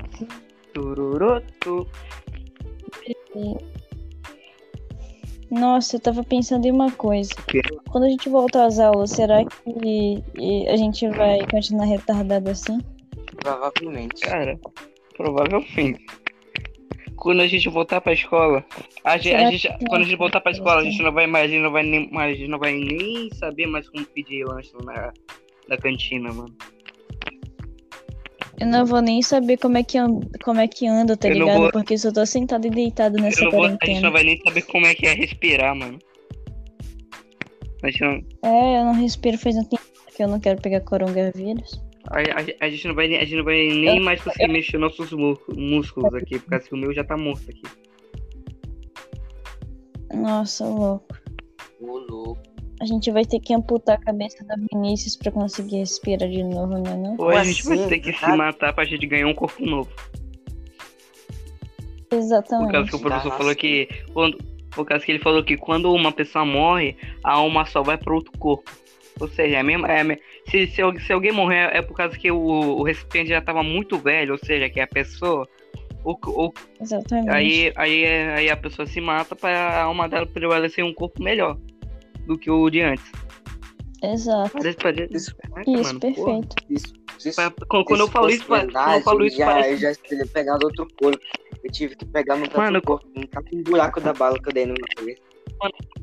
[0.72, 1.86] Tururutu.
[5.51, 7.30] Nossa, eu tava pensando em uma coisa.
[7.90, 10.22] Quando a gente voltar às aulas, será que
[10.68, 12.78] a gente vai continuar retardado assim?
[13.36, 14.20] Provavelmente.
[14.20, 14.59] Cara,
[15.16, 16.05] provavelmente.
[17.16, 18.64] Quando a gente voltar pra escola,
[19.03, 21.46] a gente, a gente- quando a gente voltar pra escola, a gente não vai mais,
[21.46, 24.44] a gente não vai nem, mais, a gente não vai nem saber mais como pedir
[24.44, 25.12] lanche na,
[25.68, 26.55] na cantina, mano.
[28.61, 31.34] Eu não vou nem saber como é que anda, como é que anda tá Eu
[31.34, 31.59] ligado?
[31.59, 34.06] vou- Porque eu só tô sentado e deitado Eu nessa não vou- a gente quarentena.
[34.06, 35.98] não vai nem saber como é que é respirar, mano.
[37.82, 38.11] A gente não,
[38.42, 39.82] É, eu não respiro faz um tempo
[40.16, 41.80] que eu não quero pegar coronavírus.
[42.11, 44.78] a, a- a gente não vai, nem- a gente não vai nem mais conseguir mexer
[44.78, 45.12] nossos
[45.56, 47.62] músculos aqui, por causa que o meu já tá morto aqui.
[50.14, 51.16] Nossa, louco.
[51.80, 52.42] Ô, louco.
[52.81, 56.79] A gente vai ter que amputar a cabeça da Vinícius pra conseguir respirar de novo,
[56.79, 57.16] não é não?
[57.18, 58.37] Ou a gente vai assim, ter que se cara?
[58.37, 59.91] matar pra gente ganhar um corpo novo.
[62.09, 62.91] Por causa Exatamente.
[62.91, 64.39] que o professor falou que quando,
[64.70, 68.14] por causa que ele falou que quando uma pessoa morre, a alma só vai para
[68.14, 68.70] outro corpo.
[69.20, 70.05] Ou seja, é mesmo, é,
[70.49, 73.99] se, se, se alguém morrer é por causa que o, o recipiente já estava muito
[73.99, 75.49] velho, ou seja, que a pessoa
[76.05, 77.29] o, o, Exatamente.
[77.29, 81.20] aí, aí, é- aí a pessoa se mata para a alma dela prevalecer um corpo
[81.20, 81.59] melhor
[82.29, 83.11] do que o de antes.
[84.03, 84.51] Exato.
[84.53, 86.14] Parece, parece, Isso- caraca, Isso, mano, porra.
[86.14, 86.57] perfeito.
[86.70, 89.79] Isso, isso, Pa- Quando, quando eu falo isso, quando eu falo isso, já, parece eu
[89.95, 91.18] já teria pegado outro corpo.
[91.64, 93.09] Eu tive que pegar no Mano, corpo.
[93.16, 95.20] Não tá com um buraco da bala que eu dei no meu cabeça.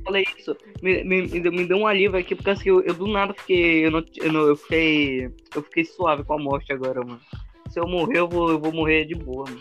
[0.03, 3.33] falei isso, me, me, me deu um alívio aqui, porque assim, eu, eu do nada
[3.33, 3.85] fiquei.
[3.85, 5.29] Eu, não, eu, não, eu fiquei.
[5.55, 7.21] Eu fiquei suave com a morte agora, mano.
[7.69, 9.59] Se eu morrer, eu vou, eu vou morrer de boa, mano.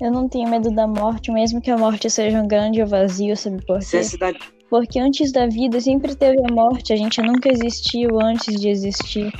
[0.00, 3.64] Eu não tenho medo da morte, mesmo que a morte seja um grande vazio, sabe
[3.66, 4.02] por quê?
[4.02, 4.38] cidade
[4.70, 9.32] Porque antes da vida sempre teve a morte, a gente nunca existiu antes de existir.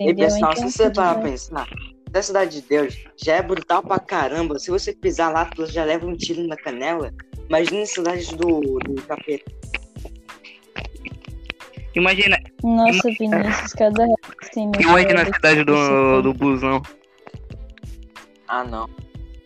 [0.00, 0.26] E Entendeu?
[0.28, 1.32] pessoal, Então, se você parar pra bem.
[1.32, 1.68] pensar,
[2.12, 4.58] a cidade de Deus já é brutal pra caramba.
[4.58, 7.12] Se você pisar lá, tu já leva um tiro na canela.
[7.48, 9.52] Imagina a cidade do, do capeta.
[11.94, 16.82] Imagina, Nossa, Vinícius, cada mais imagina a cidade do, você do busão.
[18.46, 18.88] Ah, não.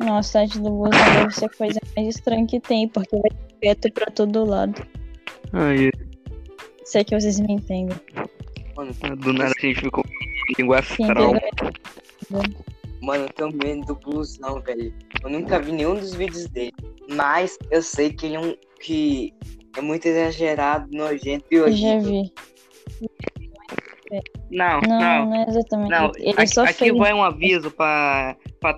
[0.04, 3.30] Nossa, a cidade do busão deve ser a coisa mais estranha que tem, porque vai
[3.30, 4.86] ter teto pra todo lado.
[5.52, 5.90] Ai,
[6.84, 7.96] Sei que vocês me entendem.
[8.76, 10.04] Mano, do nada a gente ficou
[10.58, 11.32] língua astral.
[13.00, 14.92] mano, eu tenho medo do blusão, velho.
[15.22, 16.74] Eu nunca vi nenhum dos vídeos dele.
[17.08, 18.54] Mas eu sei que ele é um.
[18.80, 19.32] que
[19.76, 22.32] é muito exagerado, nojento e Eu já vi.
[24.50, 25.26] Não, Não, não.
[25.26, 25.90] não é exatamente.
[25.90, 28.36] Não, aqui, só aqui vai um aviso para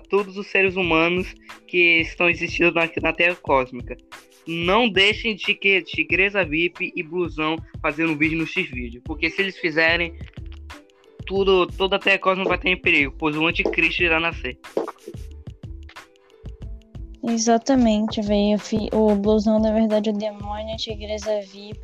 [0.09, 1.33] todos os seres humanos
[1.67, 3.97] que estão existindo na, na Terra Cósmica.
[4.47, 9.01] Não deixem de que Tigresa VIP e Blusão fazendo vídeo no X-Vídeo.
[9.03, 10.17] Porque se eles fizerem,
[11.25, 14.57] tudo, toda a Terra Cósmica vai estar em perigo, pois o anticristo irá nascer.
[17.27, 18.57] Exatamente, velho.
[18.91, 21.79] Eu O blusão, na verdade, é o demônio, a tigresa VIP,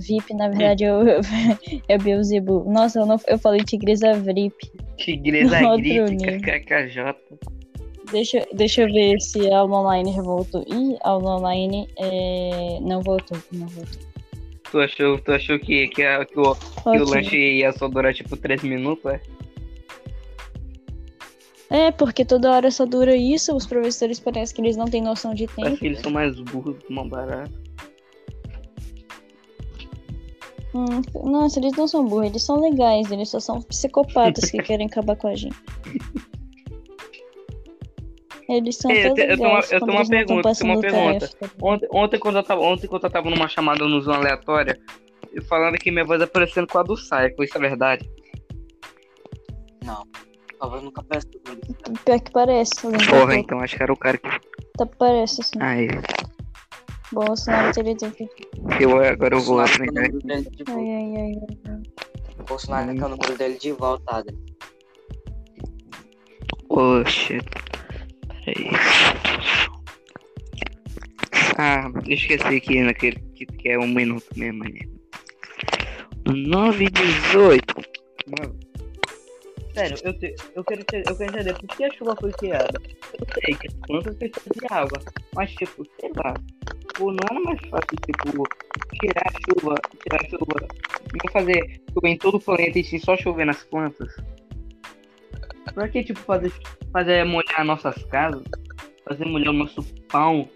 [0.00, 1.02] VIP na verdade, é o,
[1.88, 2.66] é o Beelzebub.
[2.68, 4.70] Nossa, eu, não, eu falei tigresa VIP.
[4.98, 6.06] Tigresa nível.
[6.06, 7.14] KKJ.
[8.10, 10.62] Deixa, deixa eu ver se a aula online voltou.
[10.68, 12.78] Ih, a aula online é...
[12.82, 14.02] não voltou, não voltou.
[14.70, 18.12] Tu achou, tu achou que, que, a- que o, que o lanche ia só durar
[18.12, 19.04] tipo 3 minutos?
[19.12, 19.20] É?
[21.72, 25.32] É, porque toda hora só dura isso, os professores parecem que eles não têm noção
[25.32, 25.78] de Parece tempo.
[25.80, 27.50] que eles são mais burros, mais barato.
[30.74, 31.00] Hum,
[31.30, 35.16] nossa, eles não são burros, eles são legais, eles só são psicopatas que querem acabar
[35.16, 35.56] com a gente.
[38.48, 40.54] Eles são Ei, eu até te- eu tenho uma- legais eu tenho uma pergunta, eu
[40.54, 41.30] tenho uma pergunta.
[41.62, 44.78] Ontem, ontem, quando eu tava, ontem, quando eu tava numa chamada no Zoom aleatória,
[45.32, 48.06] eu falando que minha voz é parecendo com a do Psycho, isso é verdade?
[49.84, 50.02] Não.
[50.62, 52.04] Favor, nunca peço tudo isso.
[52.04, 54.28] Pior que parece, Porra, então acho que era o cara que.
[54.78, 55.58] Tá, parece assim.
[55.58, 55.88] Ai,
[57.10, 58.48] Bolsonaro teria ter feito.
[58.78, 61.32] eu, agora eu vou dele de Ai, ai, ai,
[61.66, 62.44] ai.
[62.46, 64.38] Bolsonaro quer o número dele de volta, Adri.
[66.68, 67.40] Oxe.
[68.44, 68.70] Peraí.
[71.58, 74.62] Ah, eu esqueci aqui naquele que, que é um minuto mesmo.
[74.62, 74.78] Né?
[76.24, 77.74] 9 e 18.
[78.38, 78.71] Mano.
[79.74, 82.80] Sério, eu, te- eu, quero, te- eu quero entender por que a chuva foi criada.
[83.18, 85.00] Eu sei que as plantas precisam de água,
[85.34, 86.34] mas tipo, sei lá.
[86.94, 88.48] Pô, não era mais fácil, tipo,
[89.00, 90.68] tirar a chuva, tirar a chuva,
[91.14, 94.14] não fazer chover em todo o planeta e só chover nas plantas?
[95.74, 96.52] Pra que, tipo, fazer,
[96.92, 98.42] fazer molhar nossas casas,
[99.08, 100.46] fazer molhar o nosso pão,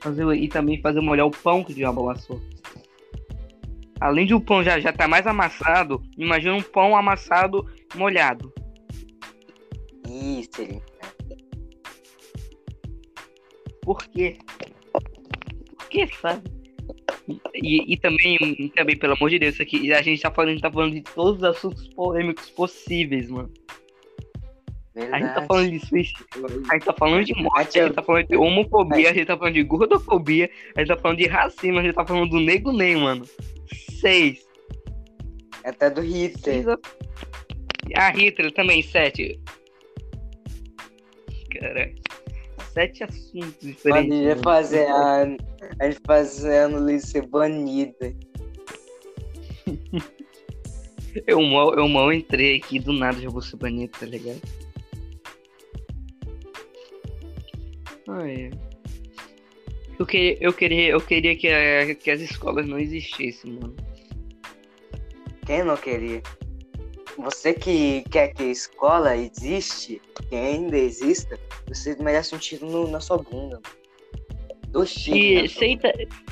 [0.00, 2.40] fazer, e também fazer molhar o pão que o diabo amassou?
[4.00, 7.64] Além de o pão já, já tá mais amassado, imagina um pão amassado
[7.94, 8.52] molhado.
[10.08, 10.82] Isso, ele.
[13.82, 14.38] Por quê?
[15.92, 16.42] quê, sabe?
[17.54, 20.72] E, e também, também, pelo amor de Deus, isso aqui, a gente tá falando, tá
[20.72, 23.52] falando de todos os assuntos polêmicos possíveis, mano.
[24.94, 26.26] A gente tá falando de suicídio,
[26.68, 29.38] a gente tá falando de morte, a gente tá falando de homofobia, a gente tá
[29.38, 32.72] falando de gordofobia, a gente tá falando de racismo, a gente tá falando do nego
[32.72, 33.24] nem, mano.
[34.00, 34.46] Seis.
[35.64, 36.76] Até do Hitler.
[37.94, 39.40] A Hitler também, sete.
[41.50, 41.94] Caralho.
[42.72, 44.12] Sete assuntos diferentes.
[44.12, 45.36] A gente fazer a,
[45.78, 48.14] a gente fazendo Luiz ser banida.
[51.26, 54.40] eu, mal, eu mal entrei aqui do nada já vou ser banido, tá ligado?
[58.08, 58.50] Ai.
[59.98, 63.76] Eu queria, eu queria, eu queria que, a, que as escolas não existissem, mano.
[65.46, 66.22] Quem não queria?
[67.18, 71.38] Você que quer que a escola existe, que ainda exista,
[71.68, 73.60] você merece um tiro no, na sua bunda.
[74.68, 75.52] Dois tiros.
[75.52, 75.78] Se,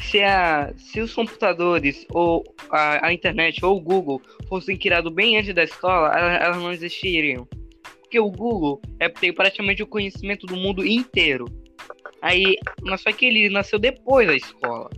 [0.01, 5.37] se, a, se os computadores, ou a, a, internet, ou o Google fossem criados bem
[5.37, 7.47] antes da escola, elas, elas não existiriam.
[8.01, 11.45] Porque o Google é, tem praticamente o conhecimento do mundo inteiro.
[12.22, 14.91] Aí, mas só que ele nasceu depois da escola.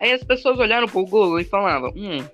[0.00, 2.24] Aí as pessoas olharam pro Google e falavam, hum,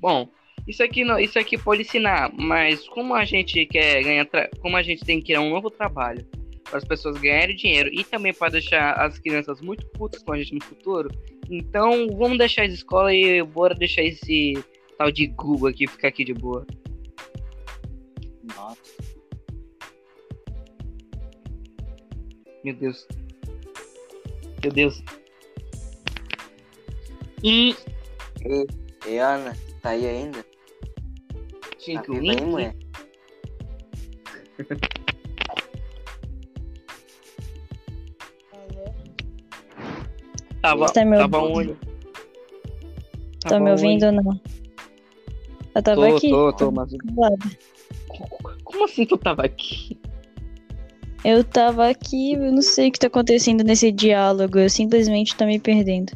[0.00, 0.28] bom,
[0.66, 4.26] isso aqui não, isso aqui pode ensinar, mas como a gente quer ganhar,
[4.60, 6.24] como a gente tem que criar um novo trabalho
[6.64, 10.38] para as pessoas ganharem dinheiro e também para deixar as crianças muito putas com a
[10.38, 11.10] gente no futuro,
[11.50, 14.54] então vamos deixar as escolas e bora deixar esse
[14.96, 16.66] tal de Google aqui ficar aqui de boa.
[18.54, 18.78] Nossa.
[22.62, 23.08] Meu Deus.
[24.62, 25.02] Meu Deus.
[27.42, 27.74] E.
[28.44, 28.66] Ei,
[29.06, 30.44] ei Ana, tá aí ainda?
[31.90, 32.40] Gente, tá o link.
[32.40, 32.76] Aí, mulher?
[40.62, 41.76] tava, tá me tava onde?
[43.40, 44.40] Tá me ouvindo ou não?
[45.74, 46.30] Eu tava tô, aqui.
[46.30, 46.92] Tô, tô, mas...
[48.62, 49.98] Como assim tu tava aqui?
[51.24, 55.44] Eu tava aqui, eu não sei o que tá acontecendo nesse diálogo, eu simplesmente tô
[55.44, 56.12] me perdendo.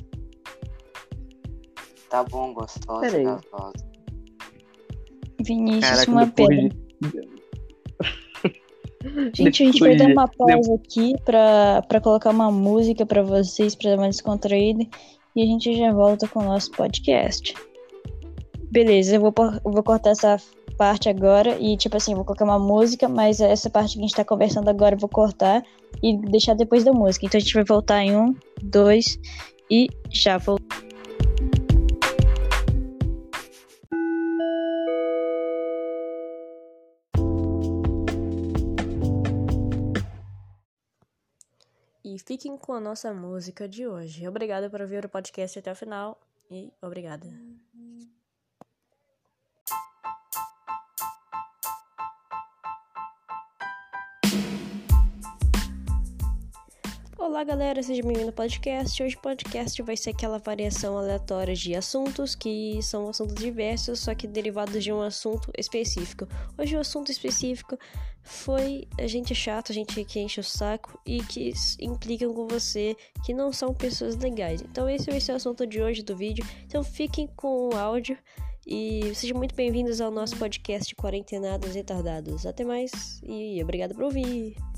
[2.08, 3.93] Tá bom, gostosa, gostosa.
[5.44, 6.68] Vinícius, Caraca, uma pedra.
[6.68, 6.84] De...
[9.34, 13.74] Gente, a gente vai dar uma pausa aqui pra, pra colocar uma música pra vocês,
[13.74, 14.84] pra dar uma descontraída,
[15.36, 17.54] e a gente já volta com o nosso podcast.
[18.70, 20.38] Beleza, eu vou, eu vou cortar essa
[20.78, 24.14] parte agora e, tipo assim, vou colocar uma música, mas essa parte que a gente
[24.16, 25.62] tá conversando agora eu vou cortar
[26.02, 27.26] e deixar depois da música.
[27.26, 29.18] Então a gente vai voltar em um, dois
[29.70, 30.83] e já voltou.
[42.14, 44.28] E fiquem com a nossa música de hoje.
[44.28, 46.16] Obrigada por ouvir o podcast até o final
[46.48, 47.26] e obrigada.
[57.24, 59.02] Olá, galera, seja bem-vindo ao podcast.
[59.02, 64.14] Hoje o podcast vai ser aquela variação aleatória de assuntos que são assuntos diversos, só
[64.14, 66.28] que derivados de um assunto específico.
[66.58, 67.78] Hoje o assunto específico
[68.22, 72.94] foi a gente chato, a gente que enche o saco e que implicam com você
[73.24, 74.60] que não são pessoas legais.
[74.60, 76.44] Então esse vai ser o assunto de hoje do vídeo.
[76.66, 78.18] Então fiquem com o áudio
[78.66, 82.44] e sejam muito bem-vindos ao nosso podcast Quarentenados Retardados.
[82.44, 84.73] Até mais e obrigado por ouvir.